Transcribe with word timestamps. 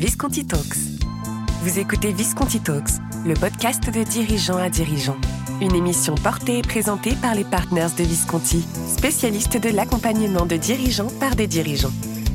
Visconti 0.00 0.46
Talks. 0.46 0.78
Vous 1.60 1.78
écoutez 1.78 2.10
Visconti 2.10 2.58
Talks, 2.58 2.88
le 3.26 3.34
podcast 3.34 3.84
de 3.90 4.02
dirigeants 4.02 4.56
à 4.56 4.70
dirigeants. 4.70 5.18
Une 5.60 5.74
émission 5.74 6.14
portée 6.14 6.60
et 6.60 6.62
présentée 6.62 7.14
par 7.20 7.34
les 7.34 7.44
partners 7.44 7.88
de 7.98 8.04
Visconti, 8.04 8.64
spécialistes 8.96 9.58
de 9.58 9.68
l'accompagnement 9.68 10.46
de 10.46 10.56
dirigeants 10.56 11.10
par 11.20 11.36
des 11.36 11.46
dirigeants. 11.46 11.92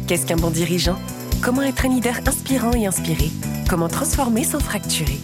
Qu'est-ce 0.07 0.27
qu'un 0.27 0.35
bon 0.35 0.51
dirigeant? 0.51 0.99
Comment 1.41 1.63
être 1.63 1.87
un 1.87 1.89
leader 1.89 2.19
inspirant 2.27 2.73
et 2.73 2.85
inspiré? 2.85 3.31
Comment 3.67 3.89
transformer 3.89 4.43
sans 4.43 4.59
fracturer? 4.59 5.17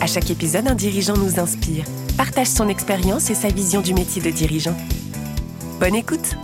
À 0.00 0.08
chaque 0.08 0.28
épisode, 0.28 0.66
un 0.66 0.74
dirigeant 0.74 1.16
nous 1.16 1.38
inspire, 1.38 1.84
partage 2.16 2.48
son 2.48 2.68
expérience 2.68 3.30
et 3.30 3.36
sa 3.36 3.46
vision 3.46 3.80
du 3.80 3.94
métier 3.94 4.20
de 4.20 4.30
dirigeant. 4.30 4.76
Bonne 5.78 5.94
écoute 5.94 6.36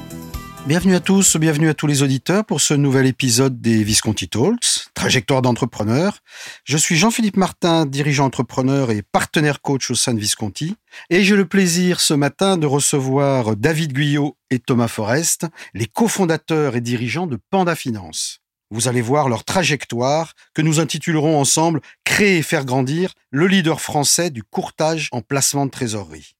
Bienvenue 0.65 0.95
à 0.95 1.01
tous, 1.01 1.37
bienvenue 1.39 1.69
à 1.69 1.75
tous 1.75 1.89
les 1.89 2.05
auditeurs 2.05 2.45
pour 2.45 2.61
ce 2.61 2.73
nouvel 2.73 3.07
épisode 3.07 3.61
des 3.61 3.83
Visconti 3.83 4.29
Talks, 4.29 4.72
trajectoire 5.03 5.43
d'entrepreneur. 5.43 6.19
Je 6.63 6.77
suis 6.77 6.95
Jean-Philippe 6.95 7.37
Martin, 7.37 7.87
dirigeant 7.87 8.27
entrepreneur 8.27 8.93
et 8.93 9.03
partenaire 9.03 9.61
coach 9.61 9.91
au 9.91 9.97
sein 9.97 10.15
de 10.15 10.21
Visconti. 10.21 10.77
Et 11.11 11.25
j'ai 11.25 11.35
le 11.35 11.45
plaisir 11.45 11.99
ce 11.99 12.15
matin 12.15 12.57
de 12.57 12.69
recevoir 12.69 13.57
David 13.57 13.95
Guyot 13.95 14.37
et 14.51 14.61
Thomas 14.61 14.87
Forest, 14.87 15.47
les 15.75 15.87
cofondateurs 15.87 16.77
et 16.77 16.81
dirigeants 16.81 17.27
de 17.27 17.37
Panda 17.51 17.75
Finance. 17.75 18.39
Vous 18.71 18.87
allez 18.87 19.03
voir 19.03 19.29
leur 19.29 19.43
trajectoire 19.43 20.35
que 20.55 20.63
nous 20.63 20.79
intitulerons 20.79 21.37
ensemble 21.37 21.81
Créer 22.05 22.39
et 22.39 22.43
faire 22.43 22.65
grandir 22.65 23.13
le 23.33 23.49
leader 23.49 23.81
français 23.81 24.31
du 24.31 24.45
courtage 24.45 25.09
en 25.11 25.21
placement 25.21 25.67
de 25.67 25.73
trésorerie. 25.73 26.37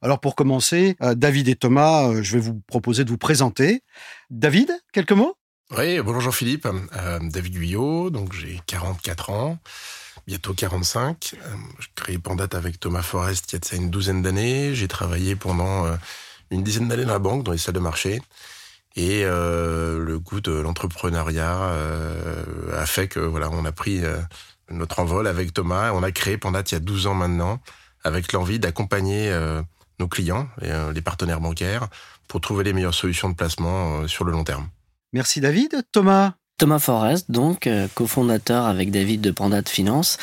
Alors 0.00 0.20
pour 0.20 0.36
commencer, 0.36 0.94
euh, 1.02 1.16
David 1.16 1.48
et 1.48 1.56
Thomas, 1.56 2.06
euh, 2.06 2.22
je 2.22 2.34
vais 2.34 2.40
vous 2.40 2.60
proposer 2.68 3.02
de 3.02 3.10
vous 3.10 3.18
présenter. 3.18 3.80
David, 4.30 4.70
quelques 4.92 5.10
mots? 5.10 5.34
Oui, 5.70 6.00
bonjour 6.00 6.20
Jean-Philippe. 6.20 6.66
Euh, 6.66 7.18
David 7.22 7.52
Guyot, 7.52 8.10
donc 8.10 8.32
j'ai 8.32 8.60
44 8.66 9.30
ans, 9.30 9.58
bientôt 10.26 10.54
45. 10.54 11.34
J'ai 11.78 11.88
créé 11.94 12.18
Pandat 12.18 12.48
avec 12.52 12.78
Thomas 12.78 13.02
Forest 13.02 13.52
il 13.52 13.54
y 13.54 13.56
a 13.56 13.58
de 13.58 13.64
ça 13.64 13.76
une 13.76 13.90
douzaine 13.90 14.22
d'années. 14.22 14.74
J'ai 14.74 14.88
travaillé 14.88 15.36
pendant 15.36 15.86
une 16.50 16.62
dizaine 16.62 16.88
d'années 16.88 17.04
dans 17.04 17.12
la 17.12 17.18
banque, 17.18 17.42
dans 17.42 17.52
les 17.52 17.58
salles 17.58 17.74
de 17.74 17.80
marché. 17.80 18.20
Et 18.94 19.24
le 19.24 20.18
goût 20.18 20.40
de 20.40 20.52
l'entrepreneuriat 20.52 21.72
a 22.72 22.86
fait 22.86 23.08
que 23.08 23.20
voilà, 23.20 23.50
on 23.50 23.64
a 23.64 23.72
pris 23.72 24.02
notre 24.70 25.00
envol 25.00 25.26
avec 25.26 25.52
Thomas. 25.52 25.92
On 25.92 26.02
a 26.02 26.12
créé 26.12 26.38
Pandat 26.38 26.62
il 26.70 26.72
y 26.72 26.76
a 26.76 26.80
12 26.80 27.08
ans 27.08 27.14
maintenant, 27.14 27.60
avec 28.04 28.32
l'envie 28.32 28.60
d'accompagner 28.60 29.32
nos 29.98 30.08
clients 30.08 30.48
et 30.60 30.70
euh, 30.70 30.92
les 30.92 31.02
partenaires 31.02 31.40
bancaires 31.40 31.88
pour 32.28 32.40
trouver 32.40 32.64
les 32.64 32.72
meilleures 32.72 32.94
solutions 32.94 33.28
de 33.28 33.34
placement 33.34 34.00
euh, 34.00 34.06
sur 34.06 34.24
le 34.24 34.32
long 34.32 34.44
terme. 34.44 34.68
Merci 35.16 35.40
David. 35.40 35.82
Thomas 35.92 36.34
Thomas 36.58 36.78
Forest, 36.78 37.30
donc 37.30 37.66
euh, 37.66 37.88
cofondateur 37.94 38.66
avec 38.66 38.90
David 38.90 39.22
de 39.22 39.30
Panda 39.30 39.62
de 39.62 39.68
Finance. 39.70 40.18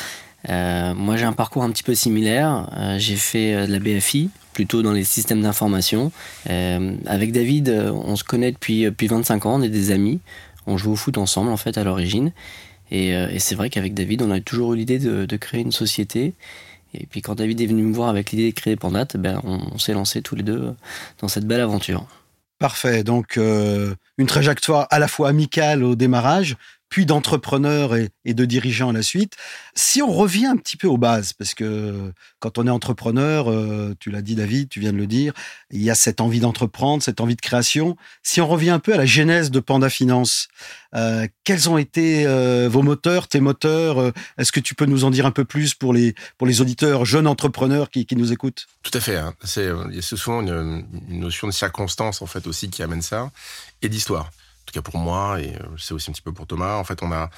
moi, 0.48 1.16
j'ai 1.16 1.24
un 1.24 1.32
parcours 1.32 1.64
un 1.64 1.70
petit 1.72 1.82
peu 1.82 1.96
similaire. 1.96 2.70
j'ai 2.98 3.16
fait 3.16 3.66
de 3.66 3.72
la 3.72 3.80
BFI, 3.80 4.30
plutôt 4.52 4.82
dans 4.82 4.92
les 4.92 5.02
systèmes 5.02 5.42
d'information. 5.42 6.12
avec 6.46 7.32
David, 7.32 7.70
on 7.92 8.14
se 8.14 8.22
connaît 8.22 8.52
depuis, 8.52 8.84
depuis 8.84 9.08
25 9.08 9.46
ans, 9.46 9.56
on 9.56 9.62
est 9.62 9.68
des 9.68 9.90
amis. 9.90 10.20
On 10.68 10.78
joue 10.78 10.92
au 10.92 10.96
foot 10.96 11.18
ensemble, 11.18 11.50
en 11.50 11.56
fait, 11.56 11.76
à 11.76 11.82
l'origine. 11.82 12.30
Et, 12.92 13.16
c'est 13.40 13.56
vrai 13.56 13.70
qu'avec 13.70 13.94
David, 13.94 14.22
on 14.22 14.30
a 14.30 14.38
toujours 14.38 14.74
eu 14.74 14.76
l'idée 14.76 15.00
de, 15.00 15.36
créer 15.36 15.62
une 15.62 15.72
société. 15.72 16.34
Et 16.94 17.06
puis 17.06 17.20
quand 17.20 17.34
David 17.34 17.60
est 17.60 17.66
venu 17.66 17.82
me 17.82 17.92
voir 17.92 18.10
avec 18.10 18.30
l'idée 18.30 18.52
de 18.52 18.54
créer 18.54 18.76
Pandat, 18.76 19.08
ben 19.18 19.40
on, 19.42 19.76
s'est 19.78 19.94
lancé 19.94 20.22
tous 20.22 20.36
les 20.36 20.44
deux 20.44 20.72
dans 21.20 21.26
cette 21.26 21.48
belle 21.48 21.62
aventure. 21.62 22.06
Parfait. 22.58 23.04
Donc 23.04 23.36
euh, 23.36 23.94
une 24.16 24.26
trajectoire 24.26 24.86
à 24.90 24.98
la 24.98 25.08
fois 25.08 25.28
amicale 25.28 25.82
au 25.82 25.96
démarrage, 25.96 26.56
puis 26.94 27.06
d'entrepreneurs 27.06 27.96
et, 27.96 28.10
de 28.24 28.44
dirigeants 28.44 28.90
à 28.90 28.92
la 28.92 29.02
suite. 29.02 29.34
Si 29.74 30.00
on 30.00 30.12
revient 30.12 30.46
un 30.46 30.56
petit 30.56 30.76
peu 30.76 30.86
aux 30.86 30.96
bases, 30.96 31.32
parce 31.32 31.52
que 31.52 32.12
quand 32.38 32.56
on 32.56 32.68
est 32.68 32.70
entrepreneur, 32.70 33.50
euh, 33.50 33.96
tu 33.98 34.12
l'as 34.12 34.22
dit 34.22 34.36
David, 34.36 34.68
tu 34.68 34.78
viens 34.78 34.92
de 34.92 34.98
le 34.98 35.08
dire, 35.08 35.32
il 35.72 35.82
y 35.82 35.90
a 35.90 35.96
cette 35.96 36.20
envie 36.20 36.38
d'entreprendre, 36.38 37.02
cette 37.02 37.20
envie 37.20 37.34
de 37.34 37.40
création. 37.40 37.96
Si 38.22 38.40
on 38.40 38.46
revient 38.46 38.70
un 38.70 38.78
peu 38.78 38.94
à 38.94 38.96
la 38.96 39.06
genèse 39.06 39.50
de 39.50 39.58
Panda 39.58 39.90
Finance, 39.90 40.46
euh, 40.94 41.26
quels 41.42 41.68
ont 41.68 41.78
été 41.78 42.28
euh, 42.28 42.68
vos 42.70 42.82
moteurs, 42.82 43.26
tes 43.26 43.40
moteurs 43.40 44.12
Est-ce 44.38 44.52
que 44.52 44.60
tu 44.60 44.76
peux 44.76 44.86
nous 44.86 45.02
en 45.02 45.10
dire 45.10 45.26
un 45.26 45.32
peu 45.32 45.44
plus 45.44 45.74
pour 45.74 45.92
les, 45.92 46.14
pour 46.38 46.46
les 46.46 46.60
auditeurs, 46.60 47.04
jeunes 47.04 47.26
entrepreneurs 47.26 47.90
qui, 47.90 48.06
nous 48.12 48.32
écoutent? 48.32 48.68
Tout 48.84 48.96
à 48.96 49.00
fait. 49.00 49.16
Hein. 49.16 49.34
C'est, 49.42 49.68
souvent 50.00 50.42
une, 50.42 50.86
une 51.08 51.18
notion 51.18 51.48
de 51.48 51.52
circonstance 51.52 52.22
en 52.22 52.26
fait 52.26 52.46
aussi 52.46 52.70
qui 52.70 52.84
amène 52.84 53.02
ça, 53.02 53.32
et 53.82 53.88
d'histoire 53.88 54.30
pour 54.82 54.98
moi, 54.98 55.40
et 55.40 55.54
euh, 55.54 55.76
c'est 55.78 55.94
aussi 55.94 56.10
un 56.10 56.12
petit 56.12 56.22
peu 56.22 56.32
pour 56.32 56.46
Thomas, 56.46 56.76
en 56.76 56.84
fait, 56.84 57.02
on 57.02 57.12
a 57.12 57.30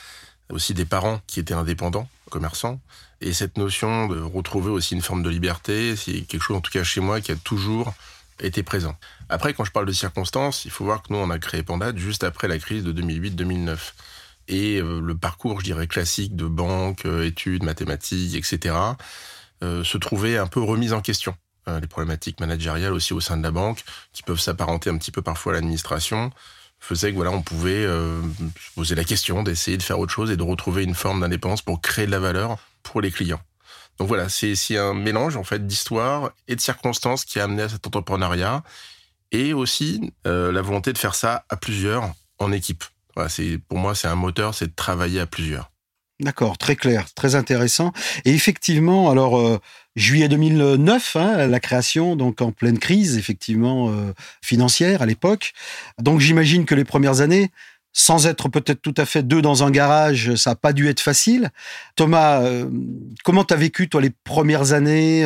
aussi 0.51 0.75
des 0.75 0.85
parents 0.85 1.21
qui 1.27 1.41
étaient 1.41 1.55
indépendants, 1.55 2.09
commerçants, 2.31 2.81
et 3.21 3.33
cette 3.33 3.57
notion 3.57 4.09
de 4.09 4.21
retrouver 4.21 4.71
aussi 4.71 4.95
une 4.95 5.03
forme 5.03 5.23
de 5.23 5.31
liberté, 5.31 5.97
c'est 5.97 6.23
quelque 6.23 6.43
chose, 6.43 6.57
en 6.57 6.61
tout 6.61 6.71
cas 6.71 6.85
chez 6.85 7.01
moi, 7.01 7.21
qui 7.21 7.33
a 7.33 7.37
toujours 7.37 7.95
été 8.41 8.63
présent. 8.63 8.97
Après, 9.29 9.55
quand 9.55 9.65
je 9.65 9.73
parle 9.73 9.87
de 9.87 9.93
circonstances, 9.93 10.65
il 10.65 10.71
faut 10.71 10.85
voir 10.85 11.03
que 11.03 11.13
nous, 11.13 11.19
on 11.19 11.31
a 11.31 11.39
créé 11.39 11.63
Pandat 11.63 11.97
juste 11.97 12.25
après 12.25 12.49
la 12.49 12.59
crise 12.59 12.85
de 12.85 12.93
2008-2009. 12.93 13.79
Et 14.49 14.77
euh, 14.77 15.01
le 15.01 15.17
parcours, 15.17 15.61
je 15.61 15.65
dirais, 15.65 15.87
classique 15.87 16.37
de 16.37 16.47
banque, 16.47 17.07
euh, 17.07 17.25
études, 17.25 17.63
mathématiques, 17.63 18.35
etc., 18.35 18.75
se 19.63 19.97
trouvait 19.97 20.37
un 20.37 20.47
peu 20.47 20.61
remis 20.61 20.93
en 20.93 21.01
question. 21.01 21.35
les 21.67 21.87
problématiques 21.89 22.41
managériales 22.41 22.93
aussi 22.93 23.15
au 23.15 23.21
sein 23.21 23.39
de 23.39 23.43
la 23.43 23.51
banque, 23.51 23.83
qui 24.13 24.23
peuvent 24.23 24.39
s'apparenter 24.39 24.91
un 24.91 24.99
petit 24.99 25.11
peu 25.11 25.23
parfois 25.23 25.53
à 25.53 25.55
l'administration, 25.55 26.31
faisait 26.79 27.11
que 27.11 27.17
voilà, 27.17 27.33
on 27.33 27.43
pouvait 27.43 27.85
euh, 27.85 28.21
se 28.23 28.75
poser 28.75 28.95
la 28.95 29.05
question 29.05 29.43
d'essayer 29.43 29.77
de 29.77 29.83
faire 29.83 29.99
autre 29.99 30.13
chose 30.13 30.31
et 30.31 30.37
de 30.37 30.43
retrouver 30.43 30.85
une 30.85 30.95
forme 30.95 31.21
d'indépendance 31.21 31.63
pour 31.63 31.81
créer 31.81 32.07
de 32.07 32.11
la 32.11 32.19
valeur 32.19 32.59
pour 32.83 33.01
les 33.01 33.11
clients. 33.11 33.41
Donc 33.99 34.09
voilà, 34.09 34.29
c'est 34.29 34.77
un 34.77 34.95
mélange 34.95 35.37
en 35.37 35.45
fait 35.45 35.67
d'histoire 35.67 36.33
et 36.49 36.57
de 36.57 36.61
circonstances 36.61 37.25
qui 37.25 37.41
a 37.41 37.45
amené 37.45 37.63
à 37.63 37.69
cet 37.69 37.87
entrepreneuriat 37.87 38.63
et 39.33 39.53
aussi 39.55 40.13
euh, 40.27 40.53
la 40.53 40.63
volonté 40.63 40.93
de 40.93 40.99
faire 40.99 41.15
ça 41.15 41.45
à 41.49 41.57
plusieurs 41.57 42.13
en 42.39 42.53
équipe. 42.53 42.85
Voilà, 43.15 43.31
c'est 43.31 43.59
pour 43.69 43.79
moi 43.79 43.95
c'est 43.95 44.09
un 44.09 44.15
moteur, 44.15 44.55
c'est 44.55 44.67
de 44.67 44.75
travailler 44.75 45.21
à 45.21 45.27
plusieurs. 45.27 45.71
D'accord, 46.21 46.57
très 46.57 46.77
clair, 46.77 47.13
très 47.15 47.35
intéressant. 47.35 47.93
Et 48.25 48.33
effectivement, 48.33 49.11
alors 49.11 49.39
euh, 49.39 49.59
juillet 49.97 50.29
2009, 50.29 51.17
hein, 51.17 51.47
la 51.47 51.61
création, 51.61 52.17
donc 52.17 52.41
en 52.41 52.53
pleine 52.53 52.79
crise, 52.79 53.19
effectivement 53.19 53.91
euh, 53.91 54.15
financière 54.43 55.03
à 55.03 55.07
l'époque. 55.07 55.53
Donc 56.01 56.21
j'imagine 56.21 56.65
que 56.65 56.75
les 56.75 56.87
premières 56.87 57.21
années, 57.21 57.51
sans 57.93 58.27
être 58.27 58.49
peut-être 58.49 58.81
tout 58.81 58.95
à 58.97 59.05
fait 59.05 59.23
deux 59.23 59.43
dans 59.43 59.63
un 59.63 59.71
garage, 59.71 60.35
ça 60.37 60.51
n'a 60.51 60.57
pas 60.57 60.73
dû 60.73 60.89
être 60.89 61.01
facile. 61.01 61.51
Thomas, 61.97 62.41
euh, 62.41 62.67
comment 63.23 63.45
tu 63.45 63.53
as 63.53 63.59
vécu 63.59 63.91
toi 63.91 64.01
les 64.01 64.11
premières 64.25 64.73
années 64.73 65.23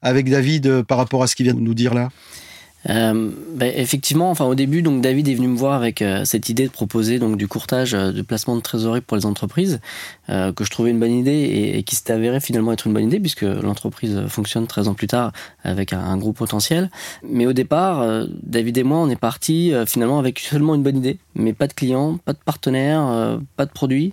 avec 0.00 0.30
David 0.30 0.82
par 0.84 0.96
rapport 0.96 1.22
à 1.22 1.26
ce 1.26 1.36
qu'il 1.36 1.44
vient 1.44 1.54
de 1.54 1.60
nous 1.60 1.74
dire 1.74 1.92
là? 1.92 2.08
Euh, 2.88 3.30
bah, 3.54 3.66
effectivement, 3.68 4.30
enfin 4.30 4.44
au 4.44 4.54
début, 4.54 4.82
donc 4.82 5.00
David 5.02 5.28
est 5.28 5.34
venu 5.34 5.48
me 5.48 5.56
voir 5.56 5.74
avec 5.74 6.02
euh, 6.02 6.24
cette 6.24 6.48
idée 6.48 6.66
de 6.66 6.72
proposer 6.72 7.18
donc 7.18 7.36
du 7.36 7.46
courtage 7.46 7.94
euh, 7.94 8.12
de 8.12 8.22
placement 8.22 8.56
de 8.56 8.60
trésorerie 8.60 9.00
pour 9.00 9.16
les 9.16 9.26
entreprises, 9.26 9.80
euh, 10.30 10.52
que 10.52 10.64
je 10.64 10.70
trouvais 10.70 10.90
une 10.90 10.98
bonne 10.98 11.12
idée 11.12 11.30
et, 11.30 11.78
et 11.78 11.82
qui 11.84 11.94
s'est 11.94 12.12
avéré 12.12 12.40
finalement 12.40 12.72
être 12.72 12.86
une 12.86 12.92
bonne 12.92 13.06
idée 13.06 13.20
puisque 13.20 13.42
l'entreprise 13.42 14.26
fonctionne 14.28 14.66
13 14.66 14.88
ans 14.88 14.94
plus 14.94 15.06
tard 15.06 15.32
avec 15.62 15.92
un, 15.92 16.16
gros 16.16 16.32
potentiel. 16.32 16.90
Mais 17.22 17.46
au 17.46 17.52
départ, 17.52 18.26
David 18.42 18.78
et 18.78 18.82
moi, 18.82 18.98
on 18.98 19.08
est 19.08 19.16
parti 19.16 19.72
finalement 19.86 20.18
avec 20.18 20.38
seulement 20.50 20.74
une 20.74 20.82
bonne 20.82 20.96
idée, 20.96 21.18
mais 21.34 21.52
pas 21.52 21.66
de 21.66 21.72
clients, 21.72 22.18
pas 22.24 22.32
de 22.32 22.38
partenaires, 22.44 23.38
pas 23.56 23.66
de 23.66 23.70
produits, 23.70 24.12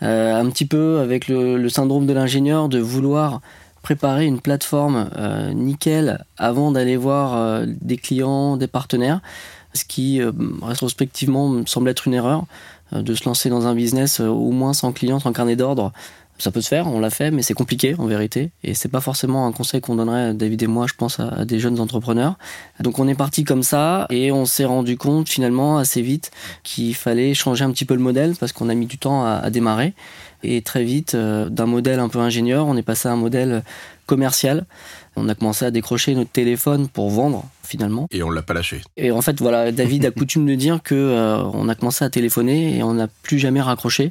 un 0.00 0.48
petit 0.50 0.66
peu 0.66 1.00
avec 1.00 1.28
le, 1.28 1.56
le 1.56 1.68
syndrome 1.68 2.06
de 2.06 2.12
l'ingénieur 2.12 2.68
de 2.68 2.78
vouloir 2.78 3.40
préparer 3.82 4.26
une 4.26 4.40
plateforme 4.40 5.10
euh, 5.16 5.52
nickel 5.52 6.24
avant 6.36 6.70
d'aller 6.70 6.96
voir 6.96 7.36
euh, 7.36 7.66
des 7.66 7.96
clients, 7.96 8.56
des 8.56 8.66
partenaires, 8.66 9.20
ce 9.74 9.84
qui 9.84 10.20
euh, 10.20 10.32
rétrospectivement 10.62 11.48
me 11.48 11.66
semble 11.66 11.88
être 11.88 12.06
une 12.06 12.14
erreur 12.14 12.44
de 12.92 13.14
se 13.14 13.24
lancer 13.24 13.50
dans 13.50 13.68
un 13.68 13.74
business 13.76 14.18
au 14.18 14.50
moins 14.50 14.72
sans 14.72 14.90
clients, 14.90 15.20
sans 15.20 15.32
carnet 15.32 15.54
d'ordre. 15.54 15.92
Ça 16.38 16.50
peut 16.50 16.60
se 16.60 16.68
faire, 16.68 16.88
on 16.88 16.98
l'a 16.98 17.10
fait, 17.10 17.30
mais 17.30 17.42
c'est 17.42 17.54
compliqué 17.54 17.94
en 17.98 18.06
vérité. 18.06 18.50
Et 18.64 18.74
c'est 18.74 18.88
pas 18.88 19.02
forcément 19.02 19.46
un 19.46 19.52
conseil 19.52 19.80
qu'on 19.80 19.94
donnerait, 19.94 20.34
David 20.34 20.62
et 20.64 20.66
moi, 20.66 20.86
je 20.88 20.94
pense, 20.94 21.20
à, 21.20 21.44
des 21.44 21.60
jeunes 21.60 21.78
entrepreneurs. 21.78 22.36
Donc 22.80 22.98
on 22.98 23.06
est 23.06 23.14
parti 23.14 23.44
comme 23.44 23.62
ça 23.62 24.06
et 24.10 24.32
on 24.32 24.44
s'est 24.44 24.64
rendu 24.64 24.96
compte 24.96 25.28
finalement 25.28 25.78
assez 25.78 26.02
vite 26.02 26.32
qu'il 26.64 26.96
fallait 26.96 27.34
changer 27.34 27.62
un 27.62 27.70
petit 27.70 27.84
peu 27.84 27.94
le 27.94 28.00
modèle 28.00 28.34
parce 28.40 28.52
qu'on 28.52 28.70
a 28.70 28.74
mis 28.74 28.86
du 28.86 28.98
temps 28.98 29.22
à, 29.24 29.34
à 29.34 29.50
démarrer. 29.50 29.92
Et 30.42 30.62
très 30.62 30.84
vite, 30.84 31.14
euh, 31.14 31.48
d'un 31.48 31.66
modèle 31.66 32.00
un 32.00 32.08
peu 32.08 32.18
ingénieur, 32.18 32.66
on 32.66 32.76
est 32.76 32.82
passé 32.82 33.08
à 33.08 33.12
un 33.12 33.16
modèle 33.16 33.62
commercial. 34.06 34.66
On 35.16 35.28
a 35.28 35.34
commencé 35.34 35.64
à 35.64 35.70
décrocher 35.70 36.14
notre 36.14 36.30
téléphone 36.30 36.88
pour 36.88 37.10
vendre 37.10 37.44
finalement. 37.62 38.08
Et 38.10 38.22
on 38.22 38.30
l'a 38.30 38.42
pas 38.42 38.54
lâché. 38.54 38.80
Et 38.96 39.12
en 39.12 39.22
fait, 39.22 39.40
voilà, 39.40 39.70
David 39.70 40.04
a 40.04 40.10
coutume 40.10 40.46
de 40.46 40.54
dire 40.54 40.82
que 40.82 40.94
euh, 40.94 41.42
on 41.52 41.68
a 41.68 41.74
commencé 41.74 42.04
à 42.04 42.10
téléphoner 42.10 42.76
et 42.76 42.82
on 42.82 42.94
n'a 42.94 43.06
plus 43.06 43.38
jamais 43.38 43.60
raccroché. 43.60 44.10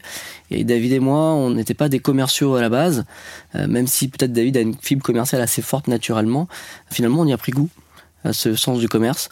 Et 0.51 0.63
David 0.63 0.93
et 0.93 0.99
moi, 0.99 1.33
on 1.33 1.49
n'était 1.49 1.73
pas 1.73 1.89
des 1.89 1.99
commerciaux 1.99 2.55
à 2.55 2.61
la 2.61 2.69
base, 2.69 3.05
euh, 3.55 3.67
même 3.67 3.87
si 3.87 4.07
peut-être 4.07 4.31
David 4.31 4.55
a 4.57 4.61
une 4.61 4.75
fibre 4.75 5.03
commerciale 5.03 5.41
assez 5.41 5.61
forte 5.61 5.87
naturellement. 5.87 6.47
Finalement, 6.89 7.21
on 7.21 7.25
y 7.25 7.33
a 7.33 7.37
pris 7.37 7.51
goût. 7.51 7.69
À 8.24 8.33
ce 8.33 8.56
sens 8.56 8.80
du 8.80 8.88
commerce 8.88 9.30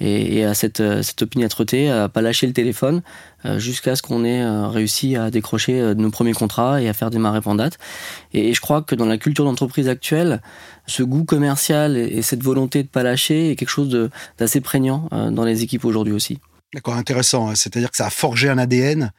et, 0.00 0.44
à 0.44 0.54
cette, 0.54 0.82
cette 1.02 1.22
opiniâtreté, 1.22 1.90
à 1.90 2.08
pas 2.08 2.22
lâcher 2.22 2.46
le 2.46 2.52
téléphone 2.52 3.02
jusqu'à 3.56 3.96
ce 3.96 4.02
qu'on 4.02 4.24
ait 4.24 4.42
réussi 4.68 5.16
à 5.16 5.30
décrocher 5.30 5.94
nos 5.94 6.10
premiers 6.10 6.32
contrats 6.32 6.80
et 6.80 6.88
à 6.88 6.94
faire 6.94 7.10
démarrer 7.10 7.42
Pandate. 7.42 7.76
Et, 8.32 8.54
je 8.54 8.60
crois 8.60 8.80
que 8.80 8.94
dans 8.94 9.04
la 9.04 9.18
culture 9.18 9.44
d'entreprise 9.44 9.88
actuelle, 9.88 10.40
ce 10.86 11.02
goût 11.02 11.24
commercial 11.24 11.98
et, 11.98 12.22
cette 12.22 12.42
volonté 12.42 12.82
de 12.82 12.88
pas 12.88 13.02
lâcher 13.02 13.50
est 13.50 13.56
quelque 13.56 13.68
chose 13.68 14.10
d'assez 14.38 14.62
prégnant 14.62 15.08
dans 15.10 15.44
les 15.44 15.62
équipes 15.62 15.84
aujourd'hui 15.84 16.14
aussi. 16.14 16.38
D'accord, 16.72 16.94
intéressant. 16.94 17.50
Hein. 17.50 17.54
C'est-à-dire 17.54 17.90
que 17.90 17.96
ça 17.96 18.06
a 18.06 18.10
forgé 18.10 18.48
un 18.48 18.56
ADN 18.56 19.12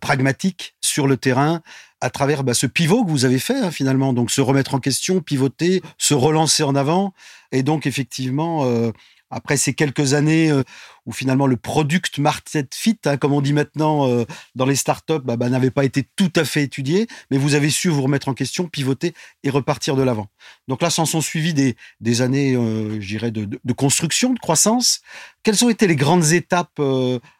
pragmatique 0.00 0.74
sur 0.80 1.08
le 1.08 1.16
terrain 1.16 1.60
à 2.00 2.10
travers 2.10 2.44
bah, 2.44 2.54
ce 2.54 2.66
pivot 2.66 3.04
que 3.04 3.10
vous 3.10 3.24
avez 3.24 3.38
fait 3.38 3.58
hein, 3.58 3.70
finalement. 3.70 4.12
Donc 4.12 4.30
se 4.30 4.40
remettre 4.40 4.74
en 4.74 4.80
question, 4.80 5.20
pivoter, 5.20 5.82
se 5.98 6.14
relancer 6.14 6.62
en 6.62 6.74
avant. 6.74 7.12
Et 7.52 7.62
donc 7.62 7.86
effectivement, 7.86 8.64
euh, 8.64 8.90
après 9.30 9.56
ces 9.56 9.74
quelques 9.74 10.14
années 10.14 10.50
euh, 10.50 10.62
où 11.06 11.12
finalement 11.12 11.46
le 11.46 11.56
product 11.56 12.18
market 12.18 12.74
fit, 12.74 12.98
hein, 13.04 13.16
comme 13.16 13.32
on 13.32 13.40
dit 13.40 13.52
maintenant 13.52 14.08
euh, 14.08 14.24
dans 14.54 14.66
les 14.66 14.76
startups, 14.76 15.20
bah, 15.24 15.36
bah, 15.36 15.48
n'avait 15.48 15.70
pas 15.70 15.84
été 15.84 16.06
tout 16.16 16.32
à 16.36 16.44
fait 16.44 16.62
étudié, 16.62 17.06
mais 17.30 17.38
vous 17.38 17.54
avez 17.54 17.70
su 17.70 17.88
vous 17.88 18.02
remettre 18.02 18.28
en 18.28 18.34
question, 18.34 18.66
pivoter 18.66 19.14
et 19.42 19.50
repartir 19.50 19.94
de 19.94 20.02
l'avant. 20.02 20.28
Donc 20.68 20.82
là, 20.82 20.90
s'en 20.90 21.06
sont 21.06 21.20
suivis 21.20 21.54
des, 21.54 21.76
des 22.00 22.22
années, 22.22 22.54
je 22.54 23.06
dirais, 23.06 23.30
de, 23.30 23.44
de, 23.44 23.72
construction, 23.72 24.32
de 24.32 24.38
croissance. 24.38 25.00
Quelles 25.42 25.64
ont 25.64 25.70
été 25.70 25.86
les 25.86 25.96
grandes 25.96 26.32
étapes 26.32 26.80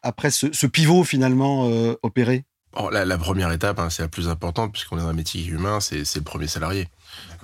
après 0.02 0.30
ce, 0.30 0.46
ce, 0.52 0.66
pivot 0.66 1.04
finalement 1.04 1.70
opéré? 2.02 2.44
Oh, 2.76 2.88
la, 2.88 3.18
première 3.18 3.50
étape, 3.50 3.80
hein, 3.80 3.90
c'est 3.90 4.02
la 4.02 4.08
plus 4.08 4.28
importante 4.28 4.72
puisqu'on 4.72 4.96
est 4.96 5.00
dans 5.00 5.08
un 5.08 5.12
métier 5.12 5.44
humain, 5.44 5.80
c'est 5.80 6.04
le 6.14 6.22
premier 6.22 6.46
salarié. 6.46 6.88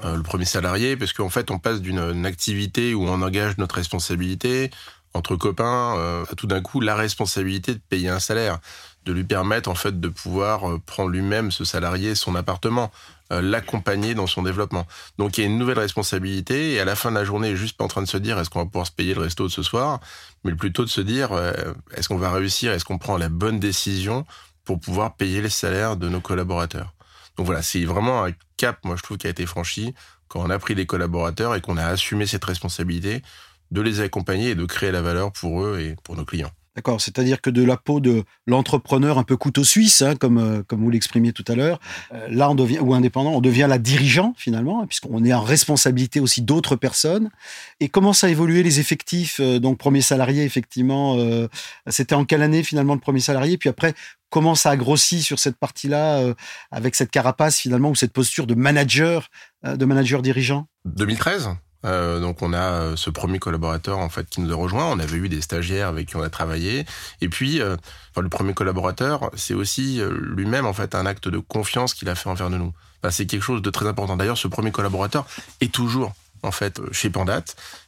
Euh, 0.04 0.16
le 0.16 0.22
premier 0.22 0.44
salarié, 0.44 0.96
parce 0.96 1.12
qu'en 1.12 1.30
fait, 1.30 1.50
on 1.50 1.58
passe 1.58 1.80
d'une 1.80 2.26
activité 2.26 2.94
où 2.94 3.08
on 3.08 3.22
engage 3.22 3.58
notre 3.58 3.74
responsabilité 3.74 4.70
entre 5.14 5.34
copains 5.34 5.96
euh, 5.96 6.24
à 6.30 6.34
tout 6.36 6.46
d'un 6.46 6.60
coup 6.60 6.80
la 6.80 6.94
responsabilité 6.94 7.74
de 7.74 7.80
payer 7.88 8.08
un 8.08 8.20
salaire, 8.20 8.60
de 9.04 9.12
lui 9.12 9.24
permettre 9.24 9.68
en 9.68 9.74
fait 9.74 9.98
de 9.98 10.08
pouvoir 10.08 10.70
euh, 10.70 10.78
prendre 10.84 11.10
lui-même 11.10 11.50
ce 11.50 11.64
salarié 11.64 12.14
son 12.14 12.36
appartement, 12.36 12.92
l'accompagner 13.28 14.14
dans 14.14 14.28
son 14.28 14.44
développement. 14.44 14.86
Donc 15.18 15.36
il 15.36 15.40
y 15.40 15.44
a 15.44 15.48
une 15.48 15.58
nouvelle 15.58 15.80
responsabilité 15.80 16.74
et 16.74 16.80
à 16.80 16.84
la 16.84 16.94
fin 16.94 17.10
de 17.10 17.16
la 17.16 17.24
journée, 17.24 17.56
juste 17.56 17.76
pas 17.76 17.82
en 17.82 17.88
train 17.88 18.02
de 18.02 18.06
se 18.06 18.18
dire 18.18 18.38
est-ce 18.38 18.50
qu'on 18.50 18.60
va 18.60 18.66
pouvoir 18.66 18.86
se 18.86 18.92
payer 18.92 19.14
le 19.14 19.22
resto 19.22 19.42
de 19.42 19.52
ce 19.52 19.64
soir, 19.64 19.98
mais 20.44 20.54
plutôt 20.54 20.84
de 20.84 20.88
se 20.88 21.00
dire 21.00 21.30
est-ce 21.96 22.08
qu'on 22.08 22.18
va 22.18 22.30
réussir, 22.30 22.70
est-ce 22.70 22.84
qu'on 22.84 22.98
prend 22.98 23.16
la 23.16 23.28
bonne 23.28 23.58
décision 23.58 24.24
pour 24.66 24.78
pouvoir 24.78 25.16
payer 25.16 25.40
les 25.40 25.48
salaires 25.48 25.96
de 25.96 26.10
nos 26.10 26.20
collaborateurs. 26.20 26.92
Donc 27.36 27.46
voilà, 27.46 27.62
c'est 27.62 27.84
vraiment 27.84 28.24
un 28.24 28.32
cap, 28.58 28.84
moi 28.84 28.96
je 28.96 29.02
trouve, 29.02 29.16
qui 29.16 29.26
a 29.26 29.30
été 29.30 29.46
franchi 29.46 29.94
quand 30.28 30.40
on 30.40 30.50
a 30.50 30.58
pris 30.58 30.74
les 30.74 30.84
collaborateurs 30.84 31.54
et 31.54 31.62
qu'on 31.62 31.78
a 31.78 31.86
assumé 31.86 32.26
cette 32.26 32.44
responsabilité 32.44 33.22
de 33.70 33.80
les 33.80 34.00
accompagner 34.00 34.50
et 34.50 34.54
de 34.54 34.64
créer 34.64 34.90
la 34.90 35.02
valeur 35.02 35.32
pour 35.32 35.64
eux 35.64 35.80
et 35.80 35.96
pour 36.02 36.16
nos 36.16 36.24
clients. 36.24 36.52
D'accord, 36.76 37.00
c'est-à-dire 37.00 37.40
que 37.40 37.48
de 37.48 37.64
la 37.64 37.78
peau 37.78 38.00
de 38.00 38.24
l'entrepreneur 38.46 39.16
un 39.16 39.22
peu 39.22 39.38
couteau 39.38 39.64
suisse, 39.64 40.02
hein, 40.02 40.14
comme, 40.14 40.36
euh, 40.36 40.62
comme 40.62 40.80
vous 40.80 40.90
l'exprimiez 40.90 41.32
tout 41.32 41.44
à 41.48 41.54
l'heure, 41.54 41.80
euh, 42.12 42.28
là 42.30 42.50
on 42.50 42.54
devient, 42.54 42.80
ou 42.80 42.92
indépendant, 42.92 43.30
on 43.30 43.40
devient 43.40 43.64
la 43.66 43.78
dirigeant 43.78 44.34
finalement, 44.36 44.82
hein, 44.82 44.86
puisqu'on 44.86 45.24
est 45.24 45.32
en 45.32 45.40
responsabilité 45.40 46.20
aussi 46.20 46.42
d'autres 46.42 46.76
personnes. 46.76 47.30
Et 47.80 47.88
comment 47.88 48.12
ça 48.12 48.26
a 48.26 48.30
évolué 48.30 48.62
les 48.62 48.78
effectifs 48.78 49.40
euh, 49.40 49.58
Donc 49.58 49.78
premier 49.78 50.02
salarié, 50.02 50.44
effectivement, 50.44 51.16
c'était 51.86 52.14
en 52.14 52.26
quelle 52.26 52.42
année 52.42 52.62
finalement 52.62 52.92
le 52.92 53.00
premier 53.00 53.20
salarié? 53.20 53.56
Puis 53.56 53.70
après, 53.70 53.94
comment 54.28 54.54
ça 54.54 54.70
a 54.70 54.76
grossi 54.76 55.22
sur 55.22 55.38
cette 55.38 55.56
partie-là, 55.56 56.34
avec 56.70 56.94
cette 56.94 57.10
carapace 57.10 57.58
finalement, 57.58 57.90
ou 57.90 57.94
cette 57.94 58.12
posture 58.12 58.46
de 58.46 58.54
manager, 58.54 59.30
de 59.64 59.84
manager 59.84 60.20
dirigeant? 60.20 60.66
2013 60.84 61.56
euh, 61.86 62.20
donc 62.20 62.42
on 62.42 62.52
a 62.52 62.58
euh, 62.58 62.96
ce 62.96 63.10
premier 63.10 63.38
collaborateur 63.38 63.98
en 63.98 64.08
fait 64.08 64.28
qui 64.28 64.40
nous 64.40 64.52
a 64.52 64.56
rejoint. 64.56 64.86
On 64.86 64.98
avait 64.98 65.16
eu 65.16 65.28
des 65.28 65.40
stagiaires 65.40 65.88
avec 65.88 66.08
qui 66.08 66.16
on 66.16 66.22
a 66.22 66.30
travaillé. 66.30 66.84
Et 67.20 67.28
puis 67.28 67.60
euh, 67.60 67.76
le 68.16 68.28
premier 68.28 68.54
collaborateur, 68.54 69.30
c'est 69.34 69.54
aussi 69.54 70.00
lui-même 70.10 70.66
en 70.66 70.72
fait 70.72 70.94
un 70.94 71.06
acte 71.06 71.28
de 71.28 71.38
confiance 71.38 71.94
qu'il 71.94 72.08
a 72.08 72.14
fait 72.14 72.28
envers 72.28 72.50
nous. 72.50 72.72
c'est 73.10 73.26
quelque 73.26 73.42
chose 73.42 73.62
de 73.62 73.70
très 73.70 73.86
important. 73.86 74.16
D'ailleurs, 74.16 74.38
ce 74.38 74.48
premier 74.48 74.72
collaborateur 74.72 75.26
est 75.60 75.72
toujours 75.72 76.12
en 76.42 76.50
fait 76.50 76.80
chez 76.92 77.10
Pandat 77.10 77.44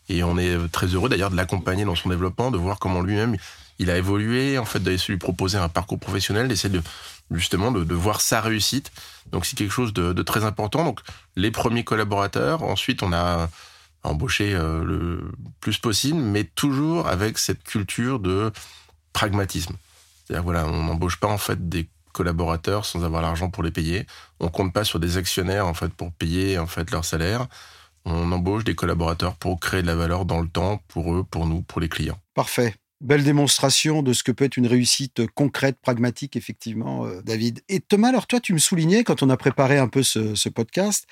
et 0.08 0.22
on 0.22 0.38
est 0.38 0.56
très 0.70 0.86
heureux 0.86 1.08
d'ailleurs 1.08 1.30
de 1.30 1.36
l'accompagner 1.36 1.84
dans 1.84 1.94
son 1.94 2.08
développement, 2.08 2.50
de 2.50 2.58
voir 2.58 2.78
comment 2.78 3.00
lui-même 3.00 3.36
il 3.78 3.90
a 3.90 3.96
évolué, 3.96 4.58
en 4.58 4.64
fait 4.64 4.80
de 4.80 4.96
lui 5.08 5.18
proposer 5.18 5.56
un 5.56 5.68
parcours 5.68 5.98
professionnel, 5.98 6.48
d'essayer 6.48 6.72
de 6.72 6.82
justement 7.30 7.70
de, 7.70 7.94
voir 7.94 8.20
sa 8.20 8.40
réussite. 8.40 8.90
Donc 9.32 9.46
c'est 9.46 9.56
quelque 9.56 9.72
chose 9.72 9.92
de, 9.92 10.12
de, 10.12 10.22
très 10.22 10.44
important. 10.44 10.84
Donc 10.84 11.00
les 11.36 11.50
premiers 11.50 11.84
collaborateurs, 11.84 12.62
ensuite 12.62 13.02
on 13.02 13.12
a 13.12 13.48
embaucher 14.02 14.54
euh, 14.54 14.84
le 14.84 15.30
plus 15.60 15.78
possible, 15.78 16.18
mais 16.18 16.44
toujours 16.44 17.08
avec 17.08 17.38
cette 17.38 17.62
culture 17.62 18.20
de 18.20 18.52
pragmatisme. 19.12 19.76
C'est-à-dire 20.24 20.44
voilà, 20.44 20.66
on 20.66 20.84
n'embauche 20.84 21.18
pas 21.18 21.28
en 21.28 21.38
fait 21.38 21.68
des 21.68 21.88
collaborateurs 22.12 22.84
sans 22.84 23.04
avoir 23.04 23.22
l'argent 23.22 23.50
pour 23.50 23.62
les 23.62 23.70
payer. 23.70 24.06
On 24.40 24.48
compte 24.48 24.72
pas 24.72 24.84
sur 24.84 25.00
des 25.00 25.16
actionnaires 25.16 25.66
en 25.66 25.74
fait 25.74 25.88
pour 25.88 26.12
payer 26.12 26.58
en 26.58 26.66
fait 26.66 26.90
leur 26.90 27.04
salaire. 27.04 27.46
On 28.04 28.32
embauche 28.32 28.64
des 28.64 28.74
collaborateurs 28.74 29.34
pour 29.36 29.60
créer 29.60 29.82
de 29.82 29.86
la 29.86 29.94
valeur 29.94 30.24
dans 30.24 30.40
le 30.40 30.48
temps 30.48 30.82
pour 30.88 31.14
eux, 31.14 31.24
pour 31.24 31.46
nous, 31.46 31.62
pour 31.62 31.80
les 31.80 31.88
clients. 31.88 32.18
Parfait. 32.34 32.74
Belle 33.00 33.22
démonstration 33.22 34.02
de 34.02 34.12
ce 34.12 34.24
que 34.24 34.32
peut 34.32 34.44
être 34.44 34.56
une 34.56 34.66
réussite 34.66 35.24
concrète, 35.34 35.78
pragmatique, 35.80 36.34
effectivement, 36.34 37.06
euh, 37.06 37.22
David. 37.22 37.62
Et 37.68 37.78
Thomas, 37.78 38.08
alors 38.08 38.26
toi, 38.26 38.40
tu 38.40 38.52
me 38.52 38.58
soulignais 38.58 39.04
quand 39.04 39.22
on 39.22 39.30
a 39.30 39.36
préparé 39.36 39.78
un 39.78 39.86
peu 39.86 40.02
ce, 40.02 40.34
ce 40.34 40.48
podcast, 40.48 41.06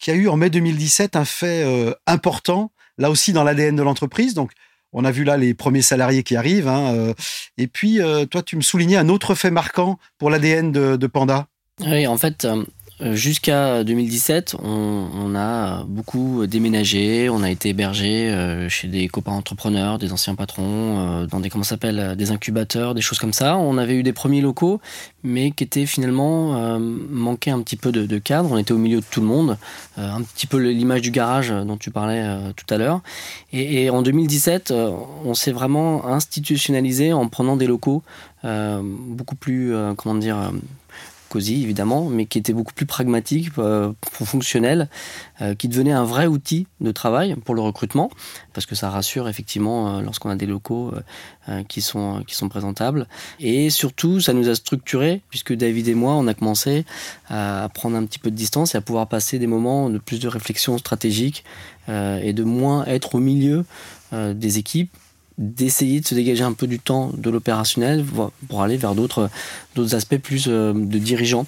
qui 0.00 0.10
a 0.10 0.14
eu 0.14 0.28
en 0.28 0.36
mai 0.36 0.50
2017 0.50 1.14
un 1.14 1.24
fait 1.24 1.62
euh, 1.64 1.94
important, 2.06 2.72
là 2.98 3.10
aussi 3.10 3.32
dans 3.32 3.44
l'ADN 3.44 3.76
de 3.76 3.82
l'entreprise. 3.82 4.34
Donc, 4.34 4.50
on 4.92 5.04
a 5.04 5.12
vu 5.12 5.22
là 5.22 5.36
les 5.36 5.54
premiers 5.54 5.82
salariés 5.82 6.24
qui 6.24 6.34
arrivent. 6.34 6.66
Hein, 6.66 6.94
euh, 6.94 7.14
et 7.58 7.68
puis, 7.68 8.00
euh, 8.00 8.24
toi, 8.26 8.42
tu 8.42 8.56
me 8.56 8.62
soulignais 8.62 8.96
un 8.96 9.08
autre 9.08 9.34
fait 9.36 9.50
marquant 9.52 9.98
pour 10.18 10.30
l'ADN 10.30 10.72
de, 10.72 10.96
de, 10.96 11.06
Panda. 11.06 11.46
Oui, 11.80 12.06
en 12.06 12.18
fait, 12.18 12.48
jusqu'à 13.12 13.84
2017, 13.84 14.56
on, 14.62 15.34
a 15.34 15.84
beaucoup 15.84 16.46
déménagé, 16.46 17.28
on 17.30 17.42
a 17.42 17.50
été 17.50 17.70
hébergé 17.70 18.30
euh, 18.30 18.68
chez 18.68 18.88
des 18.88 19.08
copains 19.08 19.32
entrepreneurs, 19.32 19.98
des 19.98 20.12
anciens 20.12 20.34
patrons, 20.34 20.98
euh, 20.98 21.26
dans 21.26 21.40
des 21.40 21.50
comment 21.50 21.64
s'appelle, 21.64 22.14
des 22.16 22.30
incubateurs, 22.30 22.94
des 22.94 23.00
choses 23.00 23.18
comme 23.18 23.32
ça. 23.32 23.56
On 23.56 23.78
avait 23.78 23.94
eu 23.94 24.02
des 24.02 24.12
premiers 24.12 24.40
locaux, 24.40 24.80
mais 25.22 25.50
qui 25.50 25.64
étaient 25.64 25.86
finalement 25.86 26.56
euh, 26.56 26.78
manquaient 26.78 27.50
un 27.50 27.60
petit 27.62 27.76
peu 27.76 27.92
de, 27.92 28.06
de, 28.06 28.18
cadre. 28.18 28.50
On 28.52 28.58
était 28.58 28.72
au 28.72 28.78
milieu 28.78 29.00
de 29.00 29.06
tout 29.10 29.20
le 29.20 29.26
monde, 29.26 29.56
un 29.96 30.22
petit 30.22 30.46
peu 30.46 30.58
l'image 30.58 31.02
du 31.02 31.10
garage 31.10 31.50
dont 31.50 31.76
tu 31.76 31.90
parlais 31.90 32.22
tout 32.56 32.66
à 32.72 32.78
l'heure. 32.78 33.00
Et, 33.52 33.84
et, 33.84 33.90
en 33.90 34.02
2017, 34.02 34.72
on 35.24 35.34
s'est 35.34 35.52
vraiment 35.52 36.06
institutionnalisé 36.06 37.12
en 37.12 37.28
prenant 37.28 37.56
des 37.56 37.66
locaux 37.66 38.02
beaucoup 38.42 39.36
plus, 39.36 39.74
comment 39.96 40.14
dire 40.14 40.52
Évidemment, 41.38 42.08
mais 42.08 42.26
qui 42.26 42.38
était 42.38 42.52
beaucoup 42.52 42.72
plus 42.72 42.86
pragmatique, 42.86 43.50
euh, 43.58 43.92
fonctionnel, 44.12 44.88
euh, 45.40 45.54
qui 45.54 45.68
devenait 45.68 45.92
un 45.92 46.04
vrai 46.04 46.26
outil 46.26 46.66
de 46.80 46.90
travail 46.90 47.36
pour 47.44 47.54
le 47.54 47.60
recrutement, 47.60 48.10
parce 48.52 48.66
que 48.66 48.74
ça 48.74 48.90
rassure 48.90 49.28
effectivement 49.28 49.98
euh, 49.98 50.00
lorsqu'on 50.02 50.30
a 50.30 50.36
des 50.36 50.46
locaux 50.46 50.92
qui, 51.68 51.80
sont, 51.80 52.22
qui 52.26 52.34
sont 52.34 52.48
présentables. 52.48 53.06
Et 53.40 53.70
surtout, 53.70 54.20
ça 54.20 54.32
nous 54.32 54.48
a 54.48 54.54
structuré, 54.54 55.22
puisque 55.30 55.52
David 55.52 55.88
et 55.88 55.94
moi, 55.94 56.14
on 56.14 56.26
a 56.28 56.34
commencé 56.34 56.84
à 57.28 57.68
prendre 57.74 57.96
un 57.96 58.04
petit 58.04 58.20
peu 58.20 58.30
de 58.30 58.36
distance 58.36 58.74
et 58.74 58.78
à 58.78 58.80
pouvoir 58.80 59.08
passer 59.08 59.38
des 59.38 59.48
moments 59.48 59.90
de 59.90 59.98
plus 59.98 60.20
de 60.20 60.28
réflexion 60.28 60.78
stratégique 60.78 61.44
et 61.88 62.32
de 62.32 62.44
moins 62.44 62.84
être 62.84 63.16
au 63.16 63.18
milieu 63.18 63.64
des 64.12 64.58
équipes 64.58 64.92
d'essayer 65.40 66.00
de 66.00 66.06
se 66.06 66.14
dégager 66.14 66.44
un 66.44 66.52
peu 66.52 66.66
du 66.66 66.78
temps 66.78 67.10
de 67.16 67.30
l'opérationnel 67.30 68.04
pour 68.48 68.62
aller 68.62 68.76
vers 68.76 68.94
d'autres 68.94 69.30
d'autres 69.74 69.94
aspects 69.94 70.18
plus 70.18 70.44
euh, 70.48 70.74
de 70.74 70.98
dirigeants. 70.98 71.46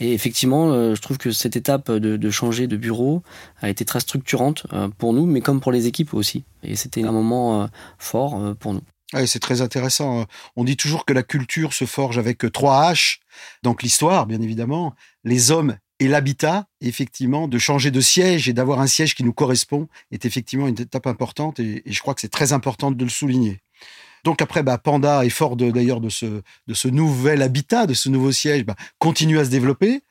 Et 0.00 0.14
effectivement, 0.14 0.72
euh, 0.72 0.94
je 0.94 1.02
trouve 1.02 1.18
que 1.18 1.30
cette 1.30 1.54
étape 1.54 1.92
de, 1.92 2.30
changer 2.30 2.66
de 2.66 2.76
bureau 2.76 3.22
a 3.60 3.68
été 3.68 3.84
très 3.84 4.00
structurante 4.00 4.66
euh, 4.72 4.88
pour 4.96 5.12
nous, 5.12 5.26
mais 5.26 5.42
comme 5.42 5.60
pour 5.60 5.70
les 5.70 5.86
équipes 5.86 6.14
aussi. 6.14 6.44
Et 6.62 6.76
c'était 6.76 7.04
un 7.04 7.12
moment 7.12 7.68
fort 7.98 8.56
pour 8.58 8.72
nous. 8.72 8.82
c'est 9.26 9.38
très 9.38 9.60
intéressant. 9.60 10.24
On 10.56 10.64
dit 10.64 10.76
toujours 10.76 11.04
que 11.04 11.12
la 11.12 11.22
culture 11.22 11.74
se 11.74 11.84
forge 11.84 12.18
avec 12.18 12.50
trois 12.52 12.90
H. 12.90 13.18
Donc 13.62 13.82
l'histoire, 13.82 14.26
bien 14.26 14.40
évidemment, 14.40 14.94
les 15.24 15.50
hommes 15.50 15.76
et 15.98 16.08
l'habitat, 16.08 16.66
effectivement, 16.80 17.48
de 17.48 17.58
changer 17.58 17.90
de 17.90 18.00
siège 18.00 18.48
et 18.48 18.52
d'avoir 18.52 18.80
un 18.80 18.86
siège 18.86 19.14
qui 19.14 19.24
nous 19.24 19.32
correspond 19.32 19.88
est 20.10 20.24
effectivement 20.24 20.68
une 20.68 20.80
étape 20.80 21.06
importante 21.06 21.58
et, 21.58 21.82
je 21.86 22.00
crois 22.00 22.14
que 22.14 22.20
c'est 22.20 22.28
très 22.28 22.52
important 22.52 22.90
de 22.90 23.02
le 23.02 23.10
souligner. 23.10 23.60
Donc 24.24 24.42
après, 24.42 24.62
bah, 24.62 24.76
Panda 24.76 25.24
est 25.24 25.30
fort 25.30 25.56
d'ailleurs 25.56 26.00
de, 26.00 26.08
ce, 26.08 26.42
de 26.66 26.74
ce 26.74 26.88
nouvel 26.88 27.42
habitat, 27.42 27.86
de 27.86 27.94
ce 27.94 28.08
nouveau 28.08 28.32
siège, 28.32 28.64
bah, 28.64 28.74
continue 28.98 29.38
à 29.38 29.44
se 29.44 29.50
développer. 29.50 30.02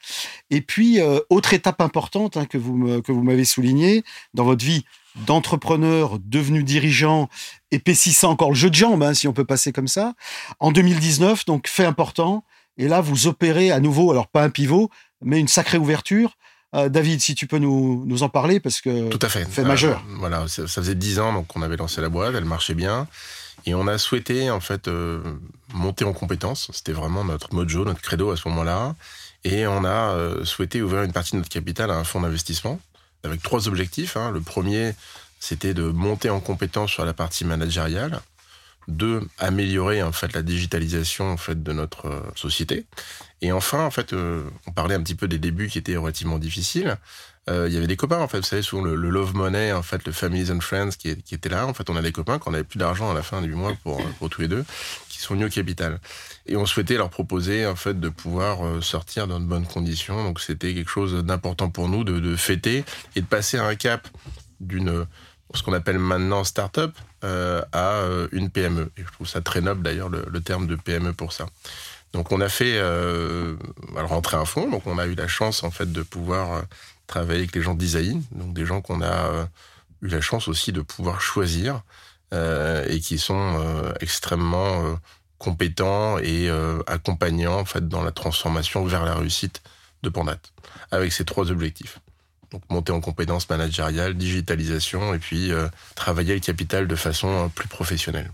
Et 0.50 0.62
puis, 0.62 1.02
euh, 1.02 1.20
autre 1.30 1.54
étape 1.54 1.82
importante 1.82 2.38
hein, 2.38 2.46
que 2.46 2.58
vous 2.58 3.24
m'avez 3.24 3.46
souligné 3.46 4.04
dans 4.34 4.46
votre 4.46 4.64
vie 4.64 4.86
d'entrepreneur 5.26 6.18
devenu 6.20 6.64
dirigeant, 6.64 7.30
épaississant 7.72 8.32
encore 8.32 8.50
le 8.50 8.56
jeu 8.56 8.70
de 8.70 8.76
jambes, 8.76 9.04
hein, 9.04 9.14
si 9.14 9.28
on 9.28 9.34
peut 9.34 9.46
passer 9.46 9.72
comme 9.72 9.88
ça. 9.88 10.14
En 10.60 10.72
2019, 10.72 11.46
donc 11.46 11.68
fait 11.68 11.86
important. 11.86 12.44
Et 12.78 12.88
là, 12.88 13.02
vous 13.02 13.28
opérez 13.28 13.72
à 13.72 13.80
nouveau, 13.80 14.12
alors 14.12 14.28
pas 14.28 14.44
un 14.44 14.50
pivot, 14.50 14.90
mais 15.26 15.40
une 15.40 15.48
sacrée 15.48 15.78
ouverture 15.78 16.38
David, 16.90 17.22
si 17.22 17.36
tu 17.36 17.48
peux 17.48 17.58
nous, 17.58 18.04
nous 18.06 18.24
en 18.24 18.28
parler, 18.28 18.60
parce 18.60 18.82
que 18.82 19.08
Tout 19.10 19.20
à 19.22 19.30
fait. 19.30 19.46
fait 19.46 19.64
majeur. 19.64 20.04
voilà, 20.20 20.46
ça, 20.50 20.68
ça 20.68 20.82
faisait 20.82 20.94
dix 20.94 21.20
ans 21.20 21.32
donc 21.32 21.48
qu'on 21.48 21.62
avait 21.62 21.78
lancé 21.78 22.02
la 22.02 22.10
boîte, 22.10 22.36
elle 22.36 22.44
marchait 22.44 22.74
bien. 22.74 23.08
Et 23.66 23.74
on 23.74 23.88
a 23.88 23.98
souhaité 23.98 24.50
en 24.52 24.60
fait 24.60 24.90
monter 25.74 26.04
en 26.04 26.12
compétences. 26.12 26.70
C'était 26.74 26.92
vraiment 26.92 27.24
notre 27.24 27.54
mojo, 27.54 27.86
notre 27.86 28.02
credo 28.02 28.30
à 28.30 28.36
ce 28.36 28.46
moment-là. 28.50 28.94
Et 29.46 29.66
on 29.68 29.86
a 29.86 30.18
souhaité 30.44 30.82
ouvrir 30.82 31.04
une 31.04 31.14
partie 31.14 31.32
de 31.32 31.38
notre 31.38 31.48
capital 31.50 31.90
à 31.92 31.96
un 31.96 32.04
fonds 32.04 32.20
d'investissement 32.20 32.82
avec 33.26 33.42
trois 33.42 33.68
objectifs. 33.68 34.16
Hein. 34.18 34.32
Le 34.32 34.42
premier, 34.42 34.94
c'était 35.40 35.74
de 35.74 35.84
monter 35.84 36.30
en 36.30 36.40
compétence 36.40 36.92
sur 36.92 37.06
la 37.06 37.14
partie 37.14 37.46
managériale. 37.46 38.22
Deux, 38.88 39.28
améliorer 39.40 40.04
en 40.04 40.12
fait 40.12 40.34
la 40.34 40.44
digitalisation 40.44 41.32
en 41.32 41.38
fait 41.38 41.64
de 41.64 41.74
notre 41.74 42.08
euh, 42.08 42.22
société. 42.36 42.86
Et 43.46 43.52
enfin, 43.52 43.86
en 43.86 43.92
fait, 43.92 44.12
euh, 44.12 44.44
on 44.66 44.72
parlait 44.72 44.96
un 44.96 45.04
petit 45.04 45.14
peu 45.14 45.28
des 45.28 45.38
débuts 45.38 45.68
qui 45.68 45.78
étaient 45.78 45.96
relativement 45.96 46.40
difficiles. 46.40 46.98
Euh, 47.48 47.68
il 47.68 47.76
y 47.76 47.78
avait 47.78 47.86
des 47.86 47.96
copains 47.96 48.18
en 48.18 48.28
fait, 48.28 48.40
vous 48.40 48.44
savez, 48.44 48.64
souvent 48.64 48.82
le, 48.82 48.96
love 48.96 49.36
money, 49.36 49.72
en 49.72 49.84
fait, 49.84 50.04
le 50.08 50.12
families 50.12 50.52
and 50.52 50.62
friends 50.62 50.90
qui, 50.98 51.16
qui 51.18 51.36
était 51.36 51.50
là. 51.50 51.68
En 51.68 51.76
fait, 51.76 51.88
on 51.92 51.96
a 51.96 52.02
des 52.02 52.12
copains 52.12 52.40
quand 52.40 52.50
on 52.50 52.56
avait 52.56 52.64
plus 52.64 52.80
d'argent 52.80 53.12
à 53.12 53.14
la 53.14 53.22
fin 53.22 53.44
du 53.44 53.54
mois 53.54 53.74
pour, 53.84 54.04
pour 54.18 54.32
tous 54.32 54.42
les 54.42 54.48
deux, 54.48 54.66
qui 55.10 55.20
sont 55.20 55.36
venus 55.36 55.46
au 55.46 55.52
capital. 55.52 56.00
Et 56.48 56.56
on 56.56 56.66
souhaitait 56.66 56.96
leur 56.96 57.12
proposer 57.12 57.68
en 57.68 57.76
fait 57.76 58.00
de 58.00 58.10
pouvoir 58.10 58.84
sortir 58.84 59.28
dans 59.28 59.40
de 59.40 59.46
bonnes 59.46 59.68
conditions. 59.68 60.24
Donc 60.24 60.40
c'était 60.40 60.74
quelque 60.74 60.90
chose 60.90 61.24
d'important 61.24 61.70
pour 61.70 61.88
nous 61.88 62.04
de, 62.04 62.36
fêter 62.36 62.84
et 63.16 63.22
de 63.22 63.28
passer 63.28 63.60
un 63.60 63.76
cap 63.76 64.08
d'une 64.60 65.06
ce 65.54 65.64
qu'on 65.64 65.74
appelle 65.74 66.00
maintenant 66.00 66.44
start-up 66.44 66.94
euh, 67.24 67.62
à 67.72 67.94
euh, 67.96 68.28
une 68.32 68.50
PME. 68.50 68.92
Et 68.98 69.04
je 69.04 69.12
trouve 69.12 69.28
ça 69.28 69.42
très 69.42 69.62
noble 69.62 69.82
d'ailleurs 69.82 70.10
le, 70.10 70.42
terme 70.42 70.68
de 70.68 70.76
PME 70.76 71.14
pour 71.14 71.34
ça. 71.34 71.48
Donc 72.16 72.32
on 72.32 72.42
a 72.42 72.50
fait 72.50 72.78
euh, 72.78 73.56
rentrer 73.96 74.38
un 74.38 74.46
fonds, 74.46 74.70
donc 74.70 74.88
on 74.88 74.98
a 74.98 75.06
eu 75.06 75.16
la 75.16 75.28
chance 75.28 75.64
en 75.64 75.70
fait 75.70 75.92
de 75.92 76.02
pouvoir 76.02 76.54
euh, 76.54 76.62
travailler 77.08 77.40
avec 77.40 77.56
les 77.56 77.62
gens 77.62 77.76
design, 77.76 78.24
donc 78.32 78.54
des 78.54 78.66
gens 78.66 78.82
qu'on 78.82 79.02
a 79.04 79.48
eu 80.02 80.08
la 80.08 80.22
chance 80.22 80.48
aussi 80.48 80.72
de 80.72 80.82
pouvoir 80.82 81.22
choisir 81.22 81.82
et 82.34 83.00
qui 83.00 83.18
sont 83.18 83.94
extrêmement 84.02 84.98
compétents 85.38 86.18
et 86.18 86.50
accompagnants 86.88 87.60
en 87.60 87.66
fait 87.66 87.88
dans 87.88 88.04
la 88.04 88.12
transformation 88.12 88.84
vers 88.86 89.06
la 89.06 89.14
réussite 89.14 89.62
de 90.04 90.10
Pandat, 90.10 90.40
avec 90.92 91.14
ces 91.14 91.26
trois 91.26 91.52
objectifs. 91.52 92.00
Donc 92.52 92.62
monter 92.70 92.92
en 92.94 93.02
compétences 93.02 93.50
managériales, 93.50 94.14
digitalisation 94.14 95.14
et 95.14 95.20
puis 95.20 95.52
euh, 95.52 95.68
travailler 95.96 96.34
le 96.34 96.40
capital 96.40 96.88
de 96.88 96.96
façon 96.96 97.28
euh, 97.28 97.48
plus 97.48 97.68
professionnelle. 97.68 98.32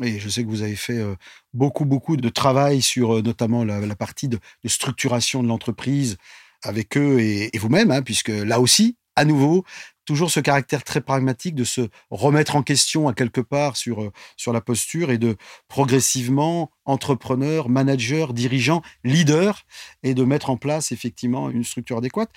Oui, 0.00 0.18
je 0.18 0.30
sais 0.30 0.42
que 0.42 0.48
vous 0.48 0.62
avez 0.62 0.76
fait 0.76 0.96
euh, 0.96 1.14
beaucoup, 1.52 1.84
beaucoup 1.84 2.16
de 2.16 2.28
travail 2.30 2.80
sur 2.80 3.22
notamment 3.22 3.64
la, 3.64 3.94
partie 3.96 4.28
de, 4.28 4.38
structuration 4.64 5.42
de 5.42 5.48
l'entreprise 5.48 6.16
avec 6.62 6.96
eux 6.96 7.20
et, 7.20 7.50
vous-même, 7.58 7.90
hein, 7.90 8.00
puisque 8.00 8.28
là 8.28 8.60
aussi, 8.60 8.96
à 9.14 9.26
nouveau, 9.26 9.62
toujours 10.06 10.30
ce 10.30 10.40
caractère 10.40 10.84
très 10.84 11.02
pragmatique 11.02 11.54
de 11.54 11.64
se 11.64 11.82
remettre 12.08 12.56
en 12.56 12.62
question 12.62 13.08
à 13.08 13.12
quelque 13.12 13.42
part 13.42 13.76
sur, 13.76 14.10
sur 14.38 14.54
la 14.54 14.62
posture 14.62 15.10
et 15.10 15.18
de 15.18 15.36
progressivement 15.68 16.70
entrepreneur, 16.86 17.68
manager, 17.68 18.32
dirigeant, 18.32 18.80
leader 19.04 19.66
et 20.02 20.14
de 20.14 20.24
mettre 20.24 20.48
en 20.48 20.56
place 20.56 20.92
effectivement 20.92 21.50
une 21.50 21.64
structure 21.64 21.98
adéquate. 21.98 22.30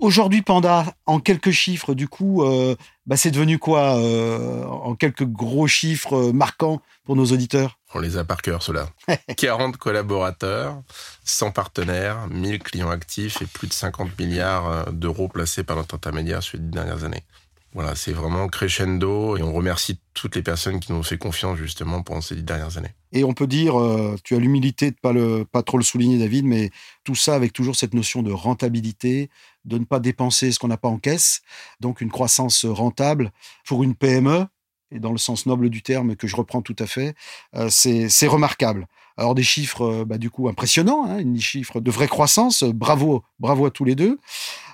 Aujourd'hui, 0.00 0.40
Panda, 0.40 0.94
en 1.04 1.20
quelques 1.20 1.50
chiffres, 1.50 1.92
du 1.92 2.08
coup, 2.08 2.42
euh, 2.42 2.74
bah, 3.04 3.18
c'est 3.18 3.30
devenu 3.30 3.58
quoi 3.58 3.98
euh, 3.98 4.64
En 4.64 4.94
quelques 4.94 5.26
gros 5.26 5.66
chiffres 5.66 6.30
euh, 6.30 6.32
marquants 6.32 6.80
pour 7.04 7.16
nos 7.16 7.26
auditeurs? 7.26 7.78
On 7.94 7.98
les 7.98 8.16
a 8.16 8.24
par 8.24 8.40
cœur, 8.40 8.62
ceux-là. 8.62 8.88
40 9.36 9.76
collaborateurs, 9.76 10.80
100 11.24 11.50
partenaires, 11.50 12.28
1000 12.28 12.60
clients 12.60 12.88
actifs 12.88 13.42
et 13.42 13.46
plus 13.46 13.68
de 13.68 13.74
50 13.74 14.18
milliards 14.18 14.90
d'euros 14.90 15.28
placés 15.28 15.64
par 15.64 15.76
notre 15.76 15.96
intermédiaire 15.96 16.42
sur 16.42 16.56
les 16.56 16.64
dix 16.64 16.70
dernières 16.70 17.04
années. 17.04 17.24
Voilà, 17.72 17.94
c'est 17.94 18.12
vraiment 18.12 18.48
crescendo 18.48 19.36
et 19.36 19.42
on 19.42 19.52
remercie 19.52 20.00
toutes 20.12 20.34
les 20.34 20.42
personnes 20.42 20.80
qui 20.80 20.92
nous 20.92 20.98
ont 20.98 21.02
fait 21.04 21.18
confiance 21.18 21.56
justement 21.56 22.02
pendant 22.02 22.20
ces 22.20 22.34
dix 22.34 22.42
dernières 22.42 22.78
années. 22.78 22.94
Et 23.12 23.22
on 23.22 23.32
peut 23.32 23.46
dire, 23.46 23.74
tu 24.24 24.34
as 24.34 24.38
l'humilité 24.38 24.90
de 24.90 24.96
pas 25.00 25.12
pas 25.52 25.62
trop 25.62 25.78
le 25.78 25.84
souligner, 25.84 26.18
David, 26.18 26.46
mais 26.46 26.70
tout 27.04 27.14
ça 27.14 27.34
avec 27.36 27.52
toujours 27.52 27.76
cette 27.76 27.94
notion 27.94 28.22
de 28.22 28.32
rentabilité, 28.32 29.30
de 29.64 29.78
ne 29.78 29.84
pas 29.84 30.00
dépenser 30.00 30.50
ce 30.50 30.58
qu'on 30.58 30.68
n'a 30.68 30.76
pas 30.76 30.88
en 30.88 30.98
caisse, 30.98 31.42
donc 31.78 32.00
une 32.00 32.10
croissance 32.10 32.64
rentable 32.64 33.30
pour 33.64 33.84
une 33.84 33.94
PME, 33.94 34.46
et 34.92 34.98
dans 34.98 35.12
le 35.12 35.18
sens 35.18 35.46
noble 35.46 35.70
du 35.70 35.82
terme 35.82 36.16
que 36.16 36.26
je 36.26 36.36
reprends 36.36 36.62
tout 36.62 36.76
à 36.78 36.86
fait, 36.86 37.14
euh, 37.54 37.68
c'est 37.70 38.26
remarquable. 38.26 38.86
Alors 39.16 39.34
des 39.34 39.42
chiffres, 39.42 39.82
euh, 39.82 40.04
bah, 40.04 40.18
du 40.18 40.30
coup, 40.30 40.48
impressionnants, 40.48 41.06
hein, 41.06 41.22
des 41.22 41.40
chiffres 41.40 41.80
de 41.80 41.90
vraie 41.90 42.08
croissance. 42.08 42.64
Bravo, 42.64 43.22
bravo 43.38 43.66
à 43.66 43.70
tous 43.70 43.84
les 43.84 43.94
deux. 43.94 44.18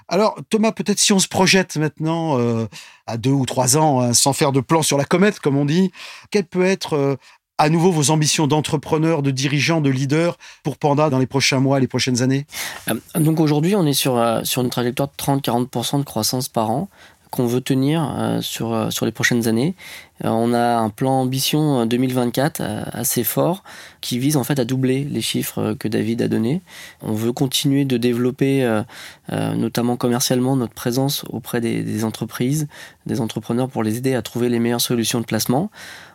Alors 0.08 0.38
Thomas, 0.50 0.72
peut-être 0.72 0.98
si 0.98 1.12
on 1.12 1.18
se 1.18 1.28
projette 1.28 1.76
maintenant 1.76 2.38
euh, 2.38 2.66
à 3.06 3.16
deux 3.16 3.30
ou 3.30 3.44
trois 3.46 3.76
ans, 3.76 4.00
hein, 4.00 4.12
sans 4.12 4.32
faire 4.32 4.52
de 4.52 4.60
plan 4.60 4.82
sur 4.82 4.98
la 4.98 5.04
comète, 5.04 5.40
comme 5.40 5.56
on 5.56 5.64
dit, 5.64 5.90
quel 6.30 6.44
peut 6.44 6.64
être 6.64 7.18
à 7.58 7.68
nouveau 7.70 7.90
vos 7.90 8.10
ambitions 8.10 8.46
d'entrepreneur, 8.46 9.22
de 9.22 9.30
dirigeant, 9.30 9.80
de 9.80 9.90
leader 9.90 10.36
pour 10.62 10.76
Panda 10.76 11.08
dans 11.08 11.18
les 11.18 11.26
prochains 11.26 11.60
mois, 11.60 11.80
les 11.80 11.86
prochaines 11.86 12.22
années? 12.22 12.46
Euh, 12.88 12.94
Donc 13.14 13.40
aujourd'hui, 13.40 13.74
on 13.74 13.86
est 13.86 13.94
sur, 13.94 14.16
euh, 14.16 14.42
sur 14.44 14.62
une 14.62 14.70
trajectoire 14.70 15.08
de 15.08 15.14
30-40% 15.16 15.98
de 15.98 16.04
croissance 16.04 16.48
par 16.48 16.70
an 16.70 16.88
qu'on 17.30 17.46
veut 17.46 17.60
tenir 17.60 18.14
euh, 18.16 18.40
sur, 18.40 18.92
sur 18.92 19.06
les 19.06 19.12
prochaines 19.12 19.48
années. 19.48 19.74
on 20.22 20.52
a 20.54 20.76
un 20.76 20.88
plan 20.90 21.20
ambition 21.20 21.86
2024 21.86 22.62
assez 22.92 23.24
fort 23.24 23.62
qui 24.00 24.18
vise 24.18 24.36
en 24.36 24.44
fait 24.44 24.58
à 24.58 24.64
doubler 24.64 25.04
les 25.04 25.20
chiffres 25.20 25.74
que 25.78 25.88
David 25.88 26.22
a 26.22 26.28
donnés. 26.28 26.62
On 27.02 27.12
veut 27.12 27.32
continuer 27.32 27.84
de 27.84 27.96
développer, 27.96 28.82
notamment 29.30 29.96
commercialement, 29.96 30.56
notre 30.56 30.74
présence 30.74 31.24
auprès 31.28 31.60
des 31.60 32.04
entreprises, 32.04 32.68
des 33.06 33.20
entrepreneurs 33.20 33.68
pour 33.68 33.82
les 33.82 33.98
aider 33.98 34.14
à 34.14 34.22
trouver 34.22 34.48
les 34.48 34.58
meilleures 34.58 34.80
solutions 34.80 35.20
de 35.20 35.26
placement. 35.26 35.70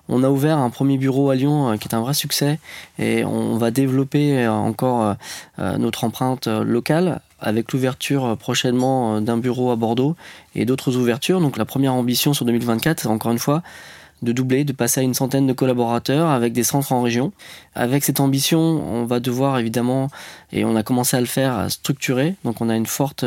On 0.09 0.23
a 0.23 0.29
ouvert 0.29 0.57
un 0.57 0.69
premier 0.69 0.97
bureau 0.97 1.29
à 1.29 1.35
Lyon 1.35 1.71
euh, 1.71 1.77
qui 1.77 1.87
est 1.87 1.95
un 1.95 2.01
vrai 2.01 2.13
succès 2.13 2.59
et 2.99 3.23
on 3.23 3.57
va 3.57 3.71
développer 3.71 4.39
euh, 4.39 4.51
encore 4.51 5.15
euh, 5.59 5.77
notre 5.77 6.03
empreinte 6.03 6.47
locale 6.47 7.21
avec 7.39 7.71
l'ouverture 7.71 8.37
prochainement 8.37 9.19
d'un 9.19 9.37
bureau 9.37 9.71
à 9.71 9.75
Bordeaux 9.75 10.15
et 10.53 10.65
d'autres 10.65 10.95
ouvertures. 10.95 11.41
Donc 11.41 11.57
la 11.57 11.65
première 11.65 11.93
ambition 11.93 12.33
sur 12.33 12.45
2024, 12.45 12.99
c'est 12.99 13.07
encore 13.07 13.31
une 13.31 13.39
fois 13.39 13.63
de 14.21 14.31
doubler, 14.31 14.63
de 14.63 14.73
passer 14.73 14.99
à 14.99 15.03
une 15.03 15.15
centaine 15.15 15.47
de 15.47 15.53
collaborateurs 15.53 16.29
avec 16.29 16.53
des 16.53 16.63
centres 16.63 16.91
en 16.91 17.01
région. 17.01 17.31
Avec 17.73 18.03
cette 18.03 18.19
ambition, 18.19 18.59
on 18.59 19.05
va 19.05 19.19
devoir 19.19 19.57
évidemment, 19.57 20.09
et 20.51 20.63
on 20.63 20.75
a 20.75 20.83
commencé 20.83 21.17
à 21.17 21.19
le 21.19 21.25
faire, 21.25 21.71
structurer. 21.71 22.35
Donc 22.43 22.61
on 22.61 22.69
a 22.69 22.75
une 22.75 22.85
forte 22.85 23.25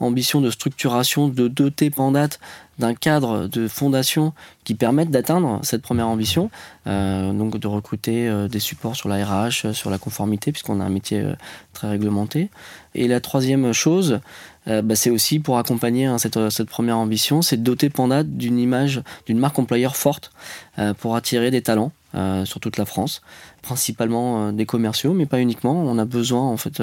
ambition 0.00 0.40
de 0.40 0.50
structuration, 0.50 1.28
de 1.28 1.46
doter 1.46 1.90
Pandat 1.90 2.30
d'un 2.78 2.94
cadre 2.94 3.46
de 3.48 3.68
fondation 3.68 4.32
qui 4.64 4.74
permettent 4.74 5.10
d'atteindre 5.10 5.60
cette 5.62 5.82
première 5.82 6.08
ambition, 6.08 6.50
euh, 6.86 7.32
donc 7.32 7.58
de 7.58 7.66
recruter 7.66 8.28
euh, 8.28 8.48
des 8.48 8.60
supports 8.60 8.96
sur 8.96 9.08
la 9.08 9.24
RH, 9.24 9.66
euh, 9.66 9.72
sur 9.72 9.90
la 9.90 9.98
conformité, 9.98 10.52
puisqu'on 10.52 10.80
a 10.80 10.84
un 10.84 10.88
métier 10.88 11.24
très 11.72 11.88
réglementé. 11.88 12.48
Et 12.94 13.08
la 13.08 13.20
troisième 13.20 13.72
chose, 13.72 14.20
bah, 14.66 14.94
c'est 14.94 15.10
aussi 15.10 15.38
pour 15.38 15.58
accompagner 15.58 16.04
hein, 16.04 16.18
cette, 16.18 16.64
première 16.64 16.98
ambition, 16.98 17.40
c'est 17.40 17.56
de 17.56 17.62
doter 17.62 17.88
Panda 17.88 18.22
d'une 18.22 18.58
image, 18.58 19.02
d'une 19.26 19.38
marque 19.38 19.58
employeur 19.58 19.96
forte 19.96 20.30
pour 20.98 21.16
attirer 21.16 21.50
des 21.50 21.62
talents. 21.62 21.92
sur 22.44 22.60
toute 22.60 22.76
la 22.76 22.84
France, 22.84 23.22
principalement 23.62 24.52
des 24.52 24.66
commerciaux, 24.66 25.14
mais 25.14 25.24
pas 25.24 25.40
uniquement. 25.40 25.72
On 25.72 25.98
a 25.98 26.04
besoin 26.04 26.42
en 26.42 26.58
fait 26.58 26.82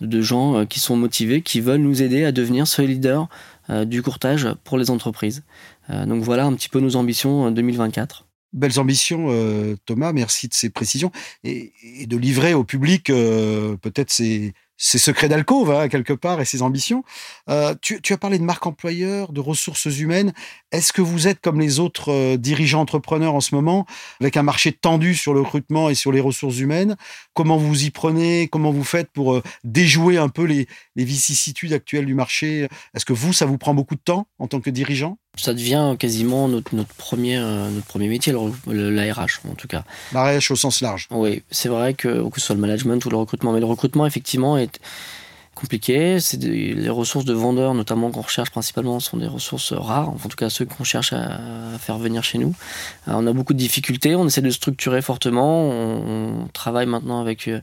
de 0.00 0.20
gens 0.22 0.64
qui 0.66 0.78
sont 0.78 0.96
motivés, 0.96 1.42
qui 1.42 1.60
veulent 1.60 1.80
nous 1.80 2.02
aider 2.02 2.24
à 2.24 2.30
devenir 2.30 2.68
ce 2.68 2.82
leader 2.82 3.28
du 3.84 4.02
courtage 4.02 4.48
pour 4.64 4.78
les 4.78 4.90
entreprises. 4.90 5.42
Euh, 5.90 6.06
donc 6.06 6.22
voilà 6.22 6.44
un 6.44 6.54
petit 6.54 6.68
peu 6.68 6.80
nos 6.80 6.96
ambitions 6.96 7.50
2024. 7.50 8.26
Belles 8.52 8.78
ambitions, 8.78 9.28
euh, 9.30 9.76
Thomas. 9.86 10.12
Merci 10.12 10.48
de 10.48 10.54
ces 10.54 10.68
précisions 10.68 11.10
et, 11.42 11.72
de 12.06 12.16
livrer 12.16 12.52
au 12.54 12.64
public 12.64 13.06
peut-être 13.06 14.10
ces, 14.10 14.52
ses 14.82 14.98
secrets 14.98 15.28
d'alcôve, 15.28 15.70
hein, 15.70 15.88
quelque 15.88 16.12
part, 16.12 16.40
et 16.40 16.44
ses 16.44 16.60
ambitions. 16.60 17.04
Euh, 17.48 17.74
tu, 17.80 18.00
as 18.12 18.18
parlé 18.18 18.38
de 18.40 18.42
marque 18.42 18.66
employeur, 18.66 19.32
de 19.32 19.38
ressources 19.38 19.86
humaines. 19.86 20.32
Est-ce 20.72 20.92
que 20.92 21.00
vous 21.00 21.28
êtes 21.28 21.40
comme 21.40 21.60
les 21.60 21.78
autres 21.78 22.10
euh, 22.10 22.36
dirigeants 22.36 22.80
entrepreneurs 22.80 23.36
en 23.36 23.40
ce 23.40 23.54
moment, 23.54 23.86
avec 24.20 24.36
un 24.36 24.42
marché 24.42 24.72
tendu 24.72 25.14
sur 25.14 25.34
le 25.34 25.40
recrutement 25.40 25.88
et 25.88 25.94
sur 25.94 26.10
les 26.10 26.20
ressources 26.20 26.58
humaines? 26.58 26.96
Comment 27.32 27.58
vous 27.58 27.84
y 27.84 27.90
prenez? 27.90 28.48
Comment 28.48 28.72
vous 28.72 28.82
faites 28.82 29.12
pour 29.12 29.34
euh, 29.34 29.42
déjouer 29.62 30.18
un 30.18 30.28
peu 30.28 30.42
les, 30.42 30.66
les 30.96 31.04
vicissitudes 31.04 31.72
actuelles 31.72 32.06
du 32.06 32.14
marché? 32.14 32.68
Est-ce 32.92 33.04
que 33.04 33.12
vous, 33.12 33.32
ça 33.32 33.46
vous 33.46 33.58
prend 33.58 33.74
beaucoup 33.74 33.94
de 33.94 34.00
temps 34.00 34.26
en 34.40 34.48
tant 34.48 34.60
que 34.60 34.70
dirigeant? 34.70 35.16
Ça 35.36 35.54
devient 35.54 35.96
quasiment 35.98 36.46
notre, 36.46 36.74
notre, 36.74 36.92
premier, 36.94 37.38
euh, 37.38 37.70
notre 37.70 37.86
premier 37.86 38.08
métier, 38.08 38.34
la 38.66 39.14
RH 39.14 39.46
en 39.50 39.54
tout 39.54 39.68
cas. 39.68 39.84
La 40.12 40.24
RH 40.24 40.50
au 40.50 40.56
sens 40.56 40.80
large. 40.82 41.08
Oui, 41.10 41.42
c'est 41.50 41.68
vrai 41.68 41.94
que, 41.94 42.28
que 42.28 42.40
ce 42.40 42.46
soit 42.46 42.54
le 42.54 42.60
management 42.60 43.04
ou 43.04 43.10
le 43.10 43.16
recrutement, 43.16 43.52
mais 43.52 43.60
le 43.60 43.66
recrutement 43.66 44.06
effectivement 44.06 44.58
est 44.58 44.78
compliqué. 45.62 46.18
Les 46.40 46.88
ressources 46.88 47.24
de 47.24 47.32
vendeurs, 47.32 47.72
notamment 47.72 48.10
qu'on 48.10 48.22
recherche 48.22 48.50
principalement, 48.50 48.98
sont 48.98 49.16
des 49.16 49.28
ressources 49.28 49.72
rares. 49.72 50.08
En 50.08 50.28
tout 50.28 50.36
cas, 50.36 50.50
ceux 50.50 50.64
qu'on 50.64 50.82
cherche 50.82 51.12
à, 51.12 51.38
faire 51.78 51.98
venir 51.98 52.24
chez 52.24 52.38
nous. 52.38 52.52
Euh, 53.06 53.12
on 53.14 53.26
a 53.28 53.32
beaucoup 53.32 53.52
de 53.52 53.58
difficultés. 53.58 54.16
On 54.16 54.26
essaie 54.26 54.42
de 54.42 54.50
structurer 54.50 55.02
fortement. 55.02 55.70
On, 55.70 56.48
travaille 56.52 56.86
maintenant 56.86 57.20
avec 57.20 57.46
euh, 57.46 57.60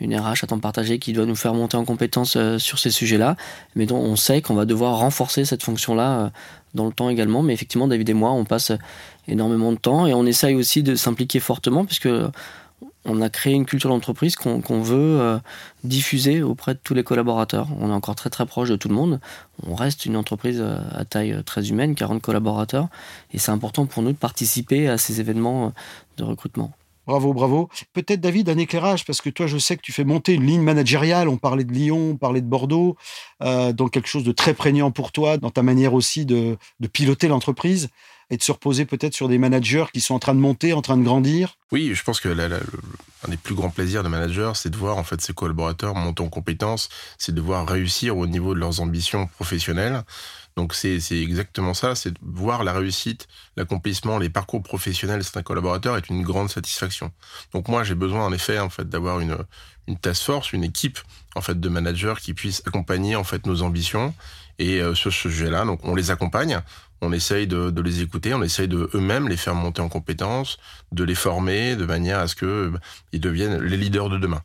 une 0.00 0.18
RH 0.18 0.44
à 0.44 0.46
temps 0.46 0.58
partagé 0.58 0.98
qui 0.98 1.12
doit 1.12 1.26
nous 1.26 1.36
faire 1.36 1.52
monter 1.52 1.76
en 1.76 1.84
compétence 1.84 2.38
sur 2.58 2.78
ces 2.78 2.90
sujets-là. 2.90 3.36
Mais 3.76 3.84
dont 3.84 3.98
on 3.98 4.16
sait 4.16 4.40
qu'on 4.40 4.54
va 4.54 4.64
devoir 4.64 4.98
renforcer 4.98 5.44
cette 5.44 5.62
fonction-là 5.62 6.32
dans 6.74 6.86
le 6.86 6.92
temps 6.92 7.10
également. 7.10 7.42
Mais 7.42 7.52
effectivement, 7.52 7.86
David 7.86 8.08
et 8.08 8.14
moi, 8.14 8.32
on 8.32 8.44
passe 8.44 8.72
énormément 9.28 9.72
de 9.72 9.78
temps 9.78 10.06
et 10.06 10.14
on 10.14 10.24
essaye 10.24 10.54
aussi 10.54 10.82
de 10.82 10.94
s'impliquer 10.94 11.38
fortement 11.38 11.84
puisque 11.84 12.08
on 13.04 13.20
a 13.20 13.28
créé 13.28 13.54
une 13.54 13.66
culture 13.66 13.90
d'entreprise 13.90 14.36
qu'on 14.36 14.82
veut 14.82 15.20
euh, 15.20 15.38
diffuser 15.84 16.42
auprès 16.42 16.74
de 16.74 16.80
tous 16.82 16.94
les 16.94 17.02
collaborateurs. 17.02 17.68
On 17.80 17.90
est 17.90 17.94
encore 17.94 18.14
très 18.14 18.30
très 18.30 18.46
proche 18.46 18.68
de 18.68 18.76
tout 18.76 18.88
le 18.88 18.94
monde. 18.94 19.20
On 19.66 19.74
reste 19.74 20.06
une 20.06 20.16
entreprise 20.16 20.60
euh, 20.60 20.78
à 20.92 21.04
taille 21.04 21.32
euh, 21.32 21.42
très 21.42 21.68
humaine, 21.70 21.94
40 21.94 22.22
collaborateurs, 22.22 22.88
et 23.32 23.38
c'est 23.38 23.50
important 23.50 23.86
pour 23.86 24.02
nous 24.02 24.12
de 24.12 24.16
participer 24.16 24.88
à 24.88 24.98
ces 24.98 25.20
événements 25.20 25.72
de 26.16 26.24
recrutement. 26.24 26.72
Bravo, 27.04 27.32
bravo. 27.32 27.68
Peut-être 27.92 28.20
David, 28.20 28.48
un 28.48 28.58
éclairage, 28.58 29.04
parce 29.04 29.20
que 29.20 29.28
toi, 29.28 29.48
je 29.48 29.58
sais 29.58 29.76
que 29.76 29.82
tu 29.82 29.90
fais 29.90 30.04
monter 30.04 30.34
une 30.34 30.46
ligne 30.46 30.62
managériale. 30.62 31.28
On 31.28 31.36
parlait 31.36 31.64
de 31.64 31.72
Lyon, 31.72 32.10
on 32.12 32.16
parlait 32.16 32.40
de 32.40 32.46
Bordeaux, 32.46 32.96
donc 33.40 33.90
quelque 33.90 34.06
chose 34.06 34.22
de 34.22 34.30
très 34.30 34.54
prégnant 34.54 34.92
pour 34.92 35.10
toi 35.10 35.36
dans 35.36 35.50
ta 35.50 35.64
manière 35.64 35.94
aussi 35.94 36.24
de 36.24 36.56
piloter 36.92 37.26
l'entreprise 37.26 37.88
et 38.32 38.38
de 38.38 38.42
se 38.42 38.50
reposer 38.50 38.86
peut-être 38.86 39.14
sur 39.14 39.28
des 39.28 39.36
managers 39.36 39.84
qui 39.92 40.00
sont 40.00 40.14
en 40.14 40.18
train 40.18 40.34
de 40.34 40.40
monter, 40.40 40.72
en 40.72 40.80
train 40.80 40.96
de 40.96 41.04
grandir? 41.04 41.58
Oui, 41.70 41.94
je 41.94 42.02
pense 42.02 42.18
que 42.18 42.30
l'un 42.30 42.48
des 43.28 43.36
plus 43.36 43.54
grands 43.54 43.68
plaisirs 43.68 44.02
de 44.02 44.08
manager, 44.08 44.56
c'est 44.56 44.70
de 44.70 44.76
voir 44.76 44.96
en 44.96 45.04
fait 45.04 45.20
ses 45.20 45.34
collaborateurs 45.34 45.94
monter 45.94 46.22
en 46.22 46.30
compétences, 46.30 46.88
c'est 47.18 47.34
de 47.34 47.40
voir 47.42 47.68
réussir 47.68 48.16
au 48.16 48.26
niveau 48.26 48.54
de 48.54 48.58
leurs 48.58 48.80
ambitions 48.80 49.26
professionnelles. 49.26 50.02
Donc 50.56 50.74
c'est 50.74 50.98
exactement 51.12 51.74
ça, 51.74 51.94
c'est 51.94 52.10
de 52.10 52.18
voir 52.22 52.64
la 52.64 52.72
réussite, 52.72 53.28
l'accomplissement, 53.56 54.18
les 54.18 54.30
parcours 54.30 54.62
professionnels 54.62 55.18
de 55.18 55.24
certains 55.24 55.42
collaborateurs 55.42 55.96
est 55.96 56.08
une 56.08 56.22
grande 56.22 56.50
satisfaction. 56.50 57.12
Donc 57.52 57.68
moi 57.68 57.84
j'ai 57.84 57.94
besoin 57.94 58.24
en 58.24 58.32
effet 58.32 58.58
en 58.58 58.70
fait 58.70 58.88
d'avoir 58.88 59.20
une 59.20 59.36
une 59.88 59.98
task 59.98 60.24
force, 60.24 60.52
une 60.52 60.64
équipe 60.64 60.98
en 61.34 61.40
fait 61.40 61.58
de 61.58 61.68
managers 61.68 62.14
qui 62.20 62.34
puissent 62.34 62.62
accompagner 62.66 63.16
en 63.16 63.24
fait 63.24 63.46
nos 63.46 63.62
ambitions 63.62 64.14
et 64.58 64.80
euh, 64.80 64.94
sur 64.94 65.12
ce 65.12 65.28
sujet-là, 65.28 65.64
on 65.82 65.94
les 65.94 66.10
accompagne, 66.10 66.60
on 67.02 67.12
essaye 67.12 67.48
de, 67.48 67.80
les 67.80 68.00
écouter, 68.00 68.32
on 68.32 68.42
essaye 68.42 68.68
de 68.68 68.88
eux-mêmes 68.94 69.28
les 69.28 69.36
faire 69.36 69.56
monter 69.56 69.82
en 69.82 69.88
compétences, 69.88 70.56
de 70.92 71.02
les 71.02 71.16
former 71.16 71.74
de 71.76 71.84
manière 71.84 72.20
à 72.20 72.28
ce 72.28 72.36
que 72.36 72.68
bah, 72.68 72.78
ils 73.10 73.20
deviennent 73.20 73.60
les 73.60 73.76
leaders 73.76 74.08
de 74.08 74.18
demain. 74.18 74.42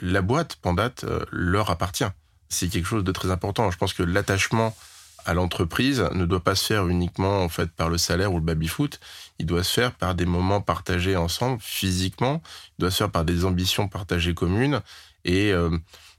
La 0.00 0.20
boîte 0.20 0.56
Pandate 0.56 1.04
euh, 1.04 1.24
leur 1.30 1.70
appartient. 1.70 2.04
C'est 2.48 2.68
quelque 2.68 2.86
chose 2.86 3.04
de 3.04 3.12
très 3.12 3.30
important. 3.30 3.70
Je 3.70 3.78
pense 3.78 3.92
que 3.92 4.02
l'attachement 4.02 4.76
à 5.24 5.34
l'entreprise 5.34 6.06
ne 6.12 6.26
doit 6.26 6.42
pas 6.42 6.54
se 6.54 6.66
faire 6.66 6.88
uniquement 6.88 7.42
en 7.42 7.48
fait 7.48 7.70
par 7.70 7.88
le 7.88 7.96
salaire 7.96 8.32
ou 8.32 8.38
le 8.38 8.44
baby-foot. 8.44 8.98
Il 9.38 9.46
doit 9.46 9.62
se 9.62 9.72
faire 9.72 9.92
par 9.92 10.16
des 10.16 10.26
moments 10.26 10.60
partagés 10.60 11.16
ensemble 11.16 11.58
physiquement. 11.60 12.42
Il 12.76 12.82
doit 12.82 12.90
se 12.90 12.98
faire 12.98 13.10
par 13.10 13.24
des 13.24 13.44
ambitions 13.44 13.88
partagées 13.88 14.34
communes. 14.34 14.80
Et 15.24 15.52
euh, 15.52 15.70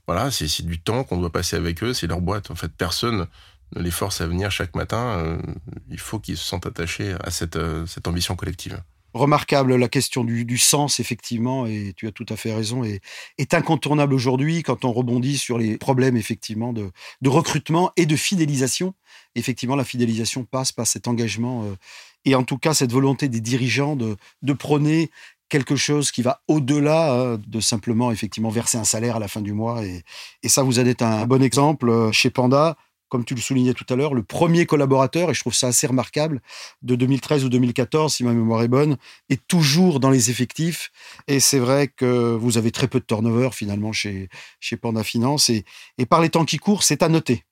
voilà, 0.06 0.30
c'est 0.30 0.64
du 0.64 0.80
temps 0.80 1.04
qu'on 1.04 1.18
doit 1.18 1.30
passer 1.30 1.56
avec 1.56 1.82
eux. 1.82 1.92
C'est 1.92 2.06
leur 2.06 2.20
boîte. 2.20 2.50
En 2.50 2.56
fait, 2.56 2.72
personne 2.72 3.26
les 3.74 3.90
force 3.90 4.20
à 4.20 4.26
venir 4.26 4.50
chaque 4.50 4.74
matin, 4.74 5.18
euh, 5.18 5.38
il 5.90 5.98
faut 5.98 6.18
qu'ils 6.18 6.36
se 6.36 6.44
sentent 6.44 6.66
attachés 6.66 7.14
à 7.20 7.30
cette, 7.30 7.56
euh, 7.56 7.86
ambition 8.06 8.36
collective. 8.36 8.80
Remarquable, 9.12 9.76
la 9.76 9.88
question 9.88 10.24
du, 10.24 10.58
sens, 10.58 11.00
effectivement, 11.00 11.66
et 11.66 11.94
tu 11.96 12.06
as 12.06 12.12
tout 12.12 12.26
à 12.28 12.36
fait 12.36 12.52
raison, 12.52 12.84
est, 12.84 13.00
incontournable 13.54 14.12
aujourd'hui 14.12 14.62
quand 14.62 14.84
on 14.84 14.92
rebondit 14.92 15.38
sur 15.38 15.56
les 15.56 15.78
problèmes, 15.78 16.18
effectivement, 16.18 16.74
de, 16.74 16.90
recrutement 17.24 17.92
et 17.96 18.04
de 18.04 18.14
fidélisation. 18.14 18.94
Effectivement, 19.34 19.74
la 19.74 19.84
fidélisation 19.84 20.44
passe 20.44 20.70
par 20.70 20.86
cet 20.86 21.08
engagement 21.08 21.64
euh, 21.64 21.74
et 22.26 22.34
en 22.34 22.42
tout 22.42 22.58
cas 22.58 22.74
cette 22.74 22.92
volonté 22.92 23.28
des 23.28 23.40
dirigeants 23.40 23.96
de, 23.96 24.16
de 24.42 24.52
prôner 24.52 25.10
quelque 25.48 25.76
chose 25.76 26.10
qui 26.10 26.22
va 26.22 26.42
au-delà 26.48 27.38
de 27.38 27.60
simplement 27.60 28.10
effectivement 28.10 28.50
verser 28.50 28.78
un 28.78 28.84
salaire 28.84 29.16
à 29.16 29.20
la 29.20 29.28
fin 29.28 29.40
du 29.40 29.52
mois. 29.52 29.82
Et, 29.84 30.02
ça, 30.48 30.62
vous 30.62 30.80
êtes 30.80 31.02
un 31.02 31.24
bon 31.24 31.42
exemple 31.42 32.10
chez 32.12 32.30
Panda 32.30 32.76
comme 33.08 33.24
tu 33.24 33.34
le 33.34 33.40
soulignais 33.40 33.74
tout 33.74 33.86
à 33.88 33.96
l'heure, 33.96 34.14
le 34.14 34.22
premier 34.22 34.66
collaborateur, 34.66 35.30
et 35.30 35.34
je 35.34 35.40
trouve 35.40 35.54
ça 35.54 35.68
assez 35.68 35.86
remarquable, 35.86 36.40
de 36.82 36.94
2013 36.96 37.44
ou 37.44 37.48
2014, 37.48 38.12
si 38.12 38.24
ma 38.24 38.32
mémoire 38.32 38.62
est 38.62 38.68
bonne, 38.68 38.96
est 39.28 39.46
toujours 39.46 40.00
dans 40.00 40.10
les 40.10 40.30
effectifs. 40.30 40.90
Et 41.28 41.40
c'est 41.40 41.58
vrai 41.58 41.88
que 41.88 42.34
vous 42.34 42.58
avez 42.58 42.70
très 42.70 42.88
peu 42.88 43.00
de 43.00 43.04
turnover 43.04 43.50
finalement 43.52 43.92
chez, 43.92 44.28
chez 44.60 44.76
Panda 44.76 45.02
Finance. 45.02 45.50
Et, 45.50 45.64
et 45.98 46.06
par 46.06 46.20
les 46.20 46.30
temps 46.30 46.44
qui 46.44 46.58
courent, 46.58 46.82
c'est 46.82 47.02
à 47.02 47.08
noter. 47.08 47.44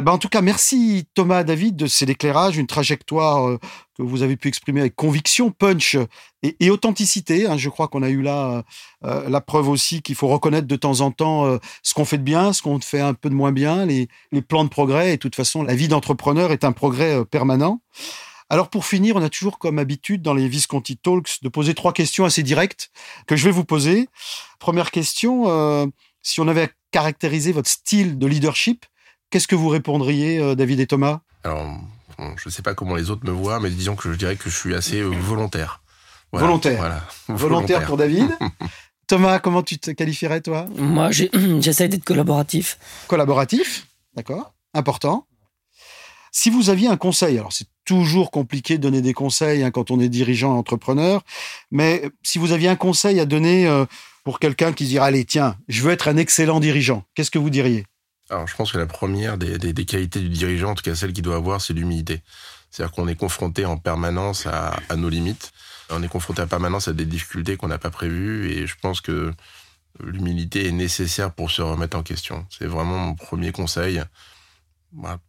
Ben, 0.00 0.12
en 0.12 0.18
tout 0.18 0.28
cas, 0.28 0.40
merci 0.40 1.06
Thomas 1.14 1.44
David 1.44 1.76
de 1.76 1.86
cet 1.86 2.08
éclairage, 2.08 2.56
une 2.56 2.66
trajectoire 2.66 3.48
euh, 3.48 3.58
que 3.96 4.02
vous 4.02 4.22
avez 4.22 4.36
pu 4.36 4.48
exprimer 4.48 4.80
avec 4.80 4.96
conviction, 4.96 5.50
punch 5.50 5.96
et, 6.42 6.70
authenticité. 6.70 7.46
Hein. 7.46 7.56
Je 7.56 7.68
crois 7.68 7.88
qu'on 7.88 8.02
a 8.02 8.08
eu 8.08 8.22
là 8.22 8.64
euh, 9.04 9.28
la 9.28 9.40
preuve 9.40 9.68
aussi 9.68 10.02
qu'il 10.02 10.14
faut 10.14 10.28
reconnaître 10.28 10.66
de 10.66 10.76
temps 10.76 11.00
en 11.00 11.10
temps 11.10 11.46
euh, 11.46 11.58
ce 11.82 11.94
qu'on 11.94 12.04
fait 12.04 12.18
de 12.18 12.22
bien, 12.22 12.52
ce 12.52 12.62
qu'on 12.62 12.80
fait 12.80 13.00
un 13.00 13.14
peu 13.14 13.28
de 13.28 13.34
moins 13.34 13.52
bien, 13.52 13.86
les, 13.86 14.08
plans 14.48 14.64
de 14.64 14.70
progrès. 14.70 15.10
Et 15.10 15.12
de 15.12 15.20
toute 15.20 15.36
façon, 15.36 15.62
la 15.62 15.74
vie 15.74 15.88
d'entrepreneur 15.88 16.52
est 16.52 16.64
un 16.64 16.72
progrès 16.72 17.24
permanent. 17.26 17.80
Alors 18.50 18.68
pour 18.68 18.84
finir, 18.84 19.16
on 19.16 19.22
a 19.22 19.30
toujours 19.30 19.58
comme 19.58 19.78
habitude 19.78 20.20
dans 20.20 20.34
les 20.34 20.46
Visconti 20.46 20.98
Talks 20.98 21.38
de 21.42 21.48
poser 21.48 21.74
trois 21.74 21.92
questions 21.92 22.24
assez 22.24 22.42
directes 22.42 22.90
que 23.26 23.34
je 23.34 23.44
vais 23.44 23.50
vous 23.50 23.64
poser. 23.64 24.08
Première 24.58 24.90
question, 24.90 25.90
si 26.22 26.40
on 26.40 26.48
avait 26.48 26.64
à 26.64 26.68
caractériser 26.90 27.52
votre 27.52 27.70
style 27.70 28.18
de 28.18 28.26
leadership, 28.26 28.84
Qu'est-ce 29.32 29.48
que 29.48 29.54
vous 29.56 29.70
répondriez, 29.70 30.38
euh, 30.40 30.54
David 30.54 30.78
et 30.80 30.86
Thomas? 30.86 31.20
Alors, 31.42 31.66
je 32.18 32.42
ne 32.44 32.50
sais 32.50 32.60
pas 32.60 32.74
comment 32.74 32.96
les 32.96 33.08
autres 33.08 33.24
me 33.24 33.30
voient, 33.30 33.60
mais 33.60 33.70
disons 33.70 33.96
que 33.96 34.12
je 34.12 34.18
dirais 34.18 34.36
que 34.36 34.50
je 34.50 34.54
suis 34.54 34.74
assez 34.74 35.00
euh, 35.00 35.08
volontaire. 35.08 35.80
volontaire. 36.34 37.02
volontaire. 37.28 37.86
pour 37.86 37.96
David. 37.96 38.28
Thomas, 39.06 39.38
comment 39.38 39.62
tu 39.62 39.78
te 39.78 39.90
qualifierais, 39.90 40.42
toi? 40.42 40.66
Moi, 40.76 41.08
j'essaie 41.60 41.88
d'être 41.88 42.04
collaboratif. 42.04 42.78
Collaboratif, 43.08 43.86
d'accord, 44.14 44.52
important. 44.74 45.26
Si 46.30 46.50
vous 46.50 46.68
aviez 46.68 46.88
un 46.88 46.98
conseil, 46.98 47.38
alors 47.38 47.54
c'est 47.54 47.68
toujours 47.86 48.30
compliqué 48.32 48.76
de 48.76 48.82
donner 48.82 49.00
des 49.00 49.14
conseils 49.14 49.62
hein, 49.62 49.70
quand 49.70 49.90
on 49.90 49.98
est 49.98 50.10
dirigeant 50.10 50.54
entrepreneur, 50.58 51.24
mais 51.70 52.02
si 52.22 52.38
vous 52.38 52.52
aviez 52.52 52.68
un 52.68 52.76
conseil 52.76 53.18
à 53.18 53.24
donner 53.24 53.66
euh, 53.66 53.86
pour 54.24 54.40
quelqu'un 54.40 54.74
qui 54.74 54.84
dirait 54.84 55.06
allez 55.06 55.24
tiens, 55.24 55.56
je 55.68 55.80
veux 55.80 55.90
être 55.92 56.08
un 56.08 56.18
excellent 56.18 56.60
dirigeant, 56.60 57.04
qu'est-ce 57.14 57.30
que 57.30 57.38
vous 57.38 57.48
diriez? 57.48 57.86
Alors, 58.30 58.46
je 58.46 58.56
pense 58.56 58.72
que 58.72 58.78
la 58.78 58.86
première 58.86 59.36
des, 59.36 59.58
qualités 59.84 60.20
du 60.20 60.28
dirigeant, 60.28 60.70
en 60.70 60.74
tout 60.74 60.82
cas 60.82 60.94
celle 60.94 61.12
qu'il 61.12 61.22
doit 61.22 61.36
avoir, 61.36 61.60
c'est 61.60 61.74
l'humilité. 61.74 62.22
C'est-à-dire 62.70 62.94
qu'on 62.94 63.06
est 63.08 63.16
confronté 63.16 63.66
en 63.66 63.76
permanence 63.76 64.46
à, 64.46 64.96
nos 64.96 65.10
limites. 65.10 65.52
On 65.90 66.02
est 66.02 66.08
confronté 66.08 66.40
en 66.40 66.46
permanence 66.46 66.88
à 66.88 66.94
des 66.94 67.04
difficultés 67.04 67.58
qu'on 67.58 67.68
n'a 67.68 67.78
pas 67.78 67.90
prévues. 67.90 68.50
Et 68.50 68.66
je 68.66 68.74
pense 68.80 69.02
que 69.02 69.34
l'humilité 70.02 70.66
est 70.66 70.72
nécessaire 70.72 71.32
pour 71.32 71.50
se 71.50 71.60
remettre 71.60 71.96
en 71.96 72.02
question. 72.02 72.46
C'est 72.48 72.64
vraiment 72.64 72.96
mon 72.96 73.14
premier 73.14 73.52
conseil. 73.52 74.02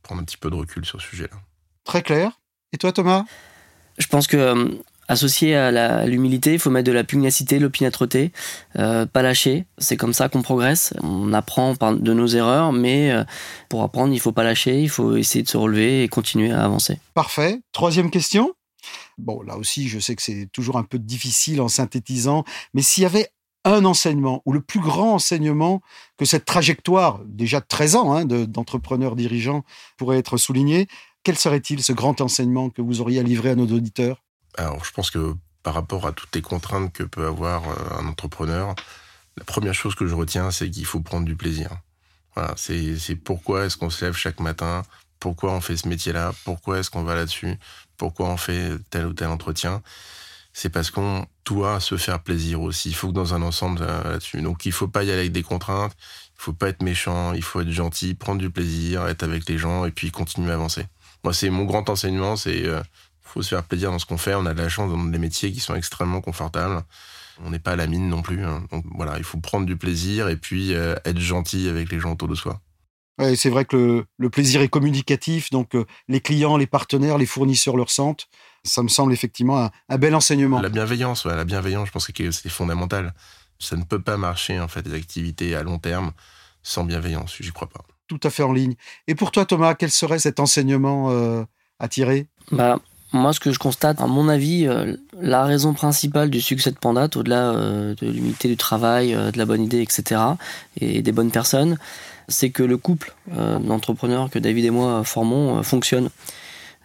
prendre 0.03 0.21
un 0.21 0.23
petit 0.23 0.37
peu 0.37 0.49
de 0.49 0.55
recul 0.55 0.85
sur 0.85 1.01
ce 1.01 1.07
sujet-là. 1.07 1.35
Très 1.83 2.01
clair. 2.01 2.31
Et 2.71 2.77
toi, 2.77 2.93
Thomas? 2.93 3.25
Je 3.97 4.07
pense 4.07 4.27
que 4.27 4.37
euh, 4.37 4.69
Associé 5.13 5.55
à 5.55 6.07
l'humilité, 6.07 6.53
il 6.53 6.59
faut 6.59 6.71
mettre 6.71 6.87
de 6.87 6.91
la 6.91 7.03
pugnacité, 7.03 7.59
l'opiniâtreté, 7.59 8.31
euh, 8.79 9.05
pas 9.05 9.21
lâcher. 9.21 9.67
C'est 9.77 9.95
comme 9.95 10.11
ça 10.11 10.27
qu'on 10.27 10.41
progresse. 10.41 10.91
On 11.03 11.33
apprend 11.33 11.75
de 11.75 12.13
nos 12.13 12.25
erreurs, 12.25 12.73
mais 12.73 13.11
euh, 13.11 13.23
pour 13.69 13.83
apprendre, 13.83 14.11
il 14.11 14.19
faut 14.19 14.31
pas 14.31 14.43
lâcher, 14.43 14.81
il 14.81 14.89
faut 14.89 15.15
essayer 15.15 15.43
de 15.43 15.47
se 15.47 15.55
relever 15.55 16.01
et 16.01 16.07
continuer 16.07 16.51
à 16.51 16.63
avancer. 16.63 16.97
Parfait. 17.13 17.61
Troisième 17.73 18.09
question. 18.09 18.55
Bon, 19.19 19.43
là 19.43 19.55
aussi, 19.55 19.87
je 19.87 19.99
sais 19.99 20.15
que 20.15 20.23
c'est 20.23 20.49
toujours 20.51 20.77
un 20.77 20.83
peu 20.83 20.97
difficile 20.97 21.61
en 21.61 21.67
synthétisant, 21.67 22.43
mais 22.73 22.81
s'il 22.81 23.03
y 23.03 23.05
avait 23.05 23.29
un 23.65 23.85
enseignement 23.85 24.41
ou 24.47 24.51
le 24.51 24.61
plus 24.61 24.79
grand 24.79 25.13
enseignement 25.13 25.83
que 26.17 26.25
cette 26.25 26.45
trajectoire, 26.45 27.19
déjà 27.25 27.59
de 27.59 27.67
13 27.67 27.95
ans 27.97 28.13
hein, 28.13 28.25
d'entrepreneur 28.25 29.15
dirigeant, 29.15 29.63
pourrait 29.95 30.17
être 30.17 30.37
souligné, 30.37 30.87
quel 31.21 31.37
serait-il 31.37 31.83
ce 31.83 31.93
grand 31.93 32.19
enseignement 32.19 32.71
que 32.71 32.81
vous 32.81 32.99
auriez 32.99 33.19
à 33.19 33.23
livrer 33.23 33.51
à 33.51 33.55
nos 33.55 33.67
auditeurs? 33.67 34.23
Alors, 34.57 34.83
je 34.85 34.91
pense 34.91 35.11
que 35.11 35.35
par 35.63 35.73
rapport 35.73 36.05
à 36.05 36.11
toutes 36.11 36.35
les 36.35 36.41
contraintes 36.41 36.91
que 36.93 37.03
peut 37.03 37.25
avoir 37.25 37.67
euh, 37.67 37.99
un 37.99 38.07
entrepreneur, 38.07 38.75
la 39.37 39.43
première 39.45 39.73
chose 39.73 39.95
que 39.95 40.07
je 40.07 40.13
retiens, 40.13 40.51
c'est 40.51 40.69
qu'il 40.69 40.85
faut 40.85 40.99
prendre 40.99 41.25
du 41.25 41.35
plaisir. 41.35 41.69
Voilà, 42.35 42.53
c'est 42.57 43.15
pourquoi 43.15 43.65
est-ce 43.65 43.77
qu'on 43.77 43.89
se 43.89 44.03
lève 44.05 44.15
chaque 44.15 44.39
matin, 44.39 44.83
pourquoi 45.19 45.53
on 45.53 45.61
fait 45.61 45.77
ce 45.77 45.87
métier-là, 45.87 46.33
pourquoi 46.45 46.79
est-ce 46.79 46.89
qu'on 46.89 47.03
va 47.03 47.15
là-dessus, 47.15 47.57
pourquoi 47.97 48.29
on 48.29 48.37
fait 48.37 48.71
tel 48.89 49.05
ou 49.05 49.13
tel 49.13 49.27
entretien? 49.27 49.81
C'est 50.51 50.69
parce 50.69 50.91
qu'on 50.91 51.25
doit 51.45 51.79
se 51.79 51.97
faire 51.97 52.21
plaisir 52.21 52.61
aussi. 52.61 52.89
Il 52.89 52.95
faut 52.95 53.07
que 53.07 53.13
dans 53.13 53.33
un 53.33 53.41
ensemble 53.41 53.81
euh, 53.81 54.03
là-dessus. 54.03 54.41
Donc 54.41 54.65
il 54.65 54.71
faut 54.71 54.87
pas 54.87 55.03
y 55.03 55.09
aller 55.11 55.21
avec 55.21 55.31
des 55.31 55.43
contraintes, 55.43 55.95
il 56.37 56.41
faut 56.41 56.53
pas 56.53 56.69
être 56.69 56.83
méchant, 56.83 57.33
il 57.33 57.43
faut 57.43 57.61
être 57.61 57.71
gentil, 57.71 58.13
prendre 58.15 58.39
du 58.39 58.49
plaisir, 58.49 59.07
être 59.07 59.23
avec 59.23 59.47
les 59.47 59.57
gens 59.57 59.85
et 59.85 59.91
puis 59.91 60.11
continuer 60.11 60.51
à 60.51 60.55
avancer. 60.55 60.85
Moi, 61.23 61.33
c'est 61.33 61.49
mon 61.49 61.63
grand 61.63 61.89
enseignement, 61.89 62.35
c'est 62.35 62.65
euh, 62.65 62.81
faut 63.33 63.41
se 63.41 63.49
faire 63.49 63.63
plaisir 63.63 63.91
dans 63.91 63.99
ce 63.99 64.05
qu'on 64.05 64.17
fait. 64.17 64.35
On 64.35 64.45
a 64.45 64.53
de 64.53 64.61
la 64.61 64.69
chance 64.69 64.91
dans 64.91 65.03
des 65.03 65.17
métiers 65.17 65.51
qui 65.51 65.59
sont 65.59 65.75
extrêmement 65.75 66.21
confortables. 66.21 66.83
On 67.43 67.49
n'est 67.49 67.59
pas 67.59 67.71
à 67.71 67.75
la 67.75 67.87
mine 67.87 68.07
non 68.07 68.21
plus. 68.21 68.45
Hein. 68.45 68.63
Donc 68.71 68.85
voilà, 68.95 69.17
il 69.17 69.23
faut 69.23 69.39
prendre 69.39 69.65
du 69.65 69.75
plaisir 69.75 70.29
et 70.29 70.37
puis 70.37 70.73
euh, 70.73 70.95
être 71.03 71.19
gentil 71.19 71.67
avec 71.67 71.91
les 71.91 71.99
gens 71.99 72.13
autour 72.13 72.27
de 72.27 72.35
soi. 72.35 72.61
Ouais, 73.19 73.35
c'est 73.35 73.49
vrai 73.49 73.65
que 73.65 74.05
le, 74.17 74.29
plaisir 74.29 74.61
est 74.61 74.69
communicatif, 74.69 75.51
donc 75.51 75.75
euh, 75.75 75.85
les 76.07 76.19
clients, 76.19 76.57
les 76.57 76.65
partenaires, 76.65 77.17
les 77.17 77.27
fournisseurs 77.27 77.75
le 77.75 77.83
ressentent. 77.83 78.27
Ça 78.63 78.81
me 78.81 78.87
semble 78.87 79.13
effectivement 79.13 79.69
un, 79.89 79.97
bel 79.97 80.15
enseignement. 80.15 80.61
La 80.61 80.69
bienveillance, 80.69 81.25
la 81.25 81.43
bienveillance, 81.43 81.87
je 81.87 81.91
pense 81.91 82.07
que 82.07 82.31
c'est 82.31 82.49
fondamental. 82.49 83.13
Ça 83.59 83.75
ne 83.75 83.83
peut 83.83 84.01
pas 84.01 84.17
marcher 84.17 84.59
en 84.59 84.67
fait 84.67 84.81
des 84.81 84.93
activités 84.95 85.55
à 85.55 85.63
long 85.63 85.79
terme 85.79 86.11
sans 86.63 86.85
bienveillance, 86.85 87.35
j'y 87.39 87.51
crois 87.51 87.69
pas. 87.69 87.81
Tout 88.07 88.19
à 88.23 88.29
fait 88.29 88.43
en 88.43 88.53
ligne. 88.53 88.75
Et 89.07 89.15
pour 89.15 89.31
toi, 89.31 89.45
Thomas, 89.45 89.75
quel 89.75 89.91
serait 89.91 90.19
cet 90.19 90.39
enseignement 90.39 91.11
euh, 91.11 91.43
à 91.79 91.87
tirer? 91.87 92.27
Bah, 92.51 92.79
moi, 93.13 93.31
ce 93.31 93.39
que 93.39 93.51
je 93.51 93.59
constate, 93.59 94.01
à 94.01 94.07
mon 94.07 94.27
avis, 94.27 94.67
euh, 94.67 94.95
la 95.21 95.45
raison 95.45 95.73
principale 95.73 96.29
du 96.29 96.41
succès 96.41 96.71
de 96.71 96.77
Pandat, 96.77 97.09
au-delà 97.15 97.51
euh, 97.51 97.95
de 98.01 98.07
l'unité 98.07 98.47
du 98.47 98.57
travail, 98.57 99.13
de 99.13 99.37
la 99.37 99.45
bonne 99.45 99.63
idée, 99.63 99.81
etc., 99.81 100.19
et 100.81 101.01
des 101.01 101.11
bonnes 101.11 101.31
personnes, 101.31 101.77
c'est 102.27 102.49
que 102.49 102.63
le 102.63 102.77
couple 102.77 103.13
d'entrepreneurs 103.27 104.29
que 104.29 104.39
David 104.39 104.65
et 104.65 104.69
moi 104.69 105.03
formons 105.03 105.61
fonctionne. 105.61 106.09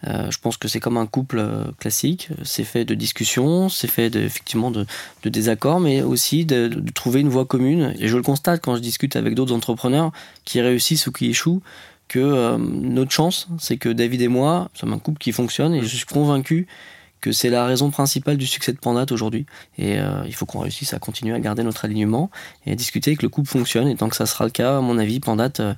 Euh, 0.07 0.31
je 0.31 0.37
pense 0.39 0.57
que 0.57 0.67
c'est 0.67 0.79
comme 0.79 0.97
un 0.97 1.05
couple 1.05 1.39
euh, 1.39 1.65
classique. 1.77 2.29
C'est 2.43 2.63
fait 2.63 2.85
de 2.85 2.95
discussions, 2.95 3.69
c'est 3.69 3.89
fait 3.89 4.15
effectivement 4.15 4.71
de, 4.71 4.85
de, 5.23 5.29
désaccords, 5.29 5.79
mais 5.79 6.01
aussi 6.01 6.45
de, 6.45 6.67
de, 6.67 6.91
trouver 6.91 7.19
une 7.19 7.29
voie 7.29 7.45
commune. 7.45 7.93
Et 7.99 8.07
je 8.07 8.15
le 8.15 8.23
constate 8.23 8.61
quand 8.63 8.75
je 8.75 8.81
discute 8.81 9.15
avec 9.15 9.35
d'autres 9.35 9.53
entrepreneurs 9.53 10.11
qui 10.45 10.61
réussissent 10.61 11.07
ou 11.07 11.11
qui 11.11 11.27
échouent, 11.27 11.61
que 12.09 12.19
euh, 12.19 12.57
notre 12.57 13.11
chance, 13.11 13.47
c'est 13.57 13.77
que 13.77 13.87
David 13.87 14.21
et 14.21 14.27
moi 14.27 14.69
sommes 14.73 14.91
un 14.91 14.99
couple 14.99 15.19
qui 15.19 15.31
fonctionne 15.31 15.73
et 15.73 15.81
je 15.81 15.95
suis 15.95 16.05
convaincu 16.05 16.67
que 17.21 17.31
c'est 17.31 17.49
la 17.49 17.65
raison 17.65 17.91
principale 17.91 18.37
du 18.37 18.47
succès 18.47 18.73
de 18.73 18.77
Pandat 18.77 19.05
aujourd'hui. 19.11 19.45
Et 19.77 19.97
il 20.25 20.33
faut 20.33 20.45
qu'on 20.45 20.59
réussisse 20.59 20.93
à 20.93 20.99
continuer 20.99 21.35
à 21.35 21.39
garder 21.41 21.63
notre 21.63 21.83
alignement 21.83 22.31
et 22.65 22.71
à 22.71 22.75
discuter 22.75 23.17
que 23.17 23.23
le 23.23 23.27
couple 23.27 23.49
fonctionne. 23.49 23.89
Et 23.89 23.95
tant 23.97 24.07
que 24.07 24.15
ça 24.15 24.25
sera 24.25 24.45
le 24.45 24.51
cas, 24.51 24.77
à 24.77 24.79
mon 24.79 24.97
avis, 24.97 25.19
Pandat 25.19 25.75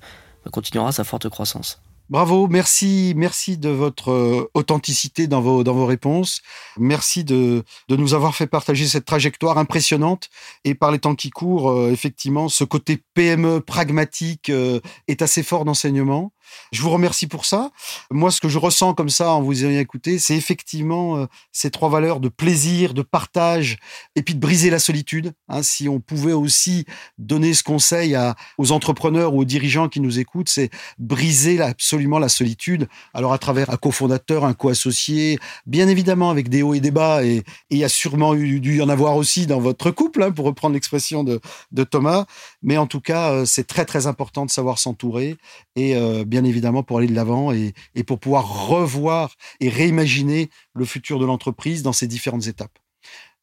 continuera 0.51 0.91
sa 0.91 1.03
forte 1.03 1.29
croissance. 1.29 1.81
Bravo, 2.11 2.49
merci, 2.49 3.13
merci 3.15 3.57
de 3.57 3.69
votre 3.69 4.11
euh, 4.11 4.51
authenticité 4.53 5.27
dans 5.27 5.39
vos, 5.39 5.63
dans 5.63 5.73
vos 5.73 5.85
réponses. 5.85 6.41
Merci 6.77 7.23
de, 7.23 7.63
de 7.87 7.95
nous 7.95 8.13
avoir 8.13 8.35
fait 8.35 8.47
partager 8.47 8.85
cette 8.85 9.05
trajectoire 9.05 9.57
impressionnante. 9.57 10.27
Et 10.65 10.75
par 10.75 10.91
les 10.91 10.99
temps 10.99 11.15
qui 11.15 11.29
courent, 11.29 11.71
euh, 11.71 11.89
effectivement, 11.89 12.49
ce 12.49 12.65
côté 12.65 13.01
PME 13.13 13.61
pragmatique 13.61 14.49
euh, 14.49 14.81
est 15.07 15.21
assez 15.21 15.41
fort 15.41 15.63
d'enseignement. 15.63 16.33
Je 16.71 16.81
vous 16.81 16.89
remercie 16.89 17.27
pour 17.27 17.45
ça. 17.45 17.71
Moi, 18.09 18.31
ce 18.31 18.41
que 18.41 18.49
je 18.49 18.57
ressens 18.57 18.93
comme 18.93 19.09
ça 19.09 19.31
en 19.31 19.41
vous 19.41 19.65
ayant 19.65 19.79
écouté, 19.79 20.19
c'est 20.19 20.35
effectivement 20.35 21.17
euh, 21.17 21.25
ces 21.51 21.71
trois 21.71 21.89
valeurs 21.89 22.19
de 22.19 22.29
plaisir, 22.29 22.93
de 22.93 23.01
partage 23.01 23.77
et 24.15 24.21
puis 24.21 24.35
de 24.35 24.39
briser 24.39 24.69
la 24.69 24.79
solitude. 24.79 25.33
Hein. 25.49 25.63
si 25.63 25.89
on 25.89 25.99
pouvait 25.99 26.33
aussi 26.33 26.85
donner 27.17 27.53
ce 27.53 27.63
conseil 27.63 28.15
à, 28.15 28.35
aux 28.57 28.71
entrepreneurs 28.71 29.33
ou 29.33 29.41
aux 29.41 29.45
dirigeants 29.45 29.89
qui 29.89 29.99
nous 29.99 30.19
écoutent, 30.19 30.49
c'est 30.49 30.69
briser 30.97 31.61
absolument 31.61 32.19
la 32.19 32.29
solitude. 32.29 32.87
Alors 33.13 33.33
à 33.33 33.37
travers 33.37 33.69
un 33.69 33.77
cofondateur, 33.77 34.45
un 34.45 34.53
co-associé, 34.53 35.39
bien 35.65 35.87
évidemment 35.87 36.29
avec 36.29 36.49
des 36.49 36.61
hauts 36.61 36.73
et 36.73 36.79
des 36.79 36.91
bas, 36.91 37.23
et 37.23 37.43
il 37.69 37.77
y 37.77 37.83
a 37.83 37.89
sûrement 37.89 38.33
dû 38.33 38.77
y 38.77 38.81
en 38.81 38.89
avoir 38.89 39.15
aussi 39.15 39.47
dans 39.47 39.59
votre 39.59 39.91
couple, 39.91 40.23
hein, 40.23 40.31
pour 40.31 40.45
reprendre 40.45 40.73
l'expression 40.73 41.23
de, 41.23 41.39
de, 41.71 41.83
Thomas. 41.83 42.25
Mais 42.61 42.77
en 42.77 42.87
tout 42.87 43.01
cas, 43.01 43.31
euh, 43.31 43.45
c'est 43.45 43.65
très 43.65 43.85
très 43.85 44.07
important 44.07 44.45
de 44.45 44.51
savoir 44.51 44.79
s'entourer 44.79 45.37
et 45.75 45.95
euh, 45.95 46.23
bien 46.25 46.40
évidemment 46.43 46.83
pour 46.83 46.97
aller 46.97 47.07
de 47.07 47.15
l'avant 47.15 47.51
et, 47.51 47.73
pour 48.05 48.19
pouvoir 48.19 48.67
revoir 48.67 49.35
et 49.59 49.69
réimaginer 49.69 50.49
le 50.73 50.85
futur 50.85 51.19
de 51.19 51.25
l'entreprise 51.25 51.83
dans 51.83 51.93
ces 51.93 52.07
différentes 52.07 52.47
étapes. 52.47 52.77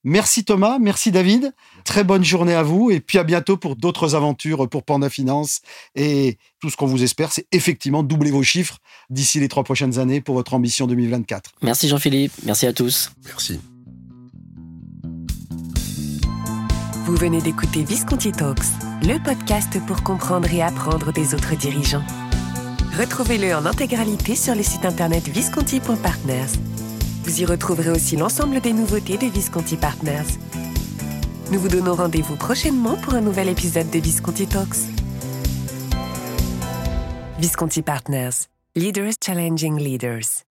Merci 0.05 0.45
Thomas, 0.45 0.79
merci 0.79 1.11
David. 1.11 1.53
Très 1.85 2.05
bonne 2.05 2.25
journée 2.25 2.55
à 2.55 2.63
vous 2.63 2.91
et 2.91 3.01
puis 3.01 3.19
à 3.19 3.25
bientôt 3.25 3.57
pour 3.57 3.75
d'autres 3.75 4.15
aventures 4.15 4.69
pour 4.69 4.85
Panda 4.85 5.11
Finance. 5.11 5.61
Et 5.97 6.39
tout 6.61 6.71
ce 6.71 6.77
qu'on 6.77 6.87
vous 6.87 7.03
espère, 7.03 7.33
c'est 7.33 7.47
effectivement 7.51 8.05
doubler 8.05 8.31
vos 8.31 8.45
chiffres 8.45 8.79
d'ici 9.11 9.41
les 9.41 9.49
trois 9.49 9.65
prochaines 9.65 9.99
années 9.99 10.21
pour 10.21 10.37
votre 10.37 10.55
ambition 10.55 10.87
2024. 10.87 11.53
Merci 11.63 11.89
Jean-Philippe, 11.89 12.33
merci 12.45 12.67
à 12.67 12.73
tous. 12.73 13.11
Merci. 13.25 13.59
Vous 17.09 17.17
venez 17.17 17.41
d'écouter 17.41 17.85
Visconti 17.85 18.33
Talks, 18.33 18.59
le 19.03 19.19
podcast 19.23 19.79
pour 19.87 20.03
comprendre 20.03 20.53
et 20.53 20.61
apprendre 20.61 21.11
des 21.11 21.35
autres 21.35 21.57
dirigeants. 21.57 22.05
Retrouvez-le 22.97 23.55
en 23.55 23.67
intégralité 23.67 24.35
sur 24.35 24.55
le 24.55 24.63
site 24.63 24.85
internet 24.85 25.27
visconti.partners. 25.29 26.59
Vous 27.25 27.41
y 27.41 27.45
retrouverez 27.45 27.91
aussi 27.91 28.17
l'ensemble 28.17 28.61
des 28.61 28.73
nouveautés 28.73 29.19
de 29.19 29.27
Visconti 29.27 29.77
Partners. 29.77 30.39
Nous 31.53 31.61
vous 31.61 31.69
donnons 31.69 31.95
rendez-vous 31.95 32.37
prochainement 32.37 32.97
pour 32.97 33.15
un 33.15 33.21
nouvel 33.21 33.49
épisode 33.49 33.91
de 33.91 33.99
Visconti 33.99 34.47
Talks. 34.47 34.89
Visconti 37.39 37.83
Partners, 37.83 38.49
Leaders 38.75 39.15
Challenging 39.23 39.79
Leaders. 39.79 40.48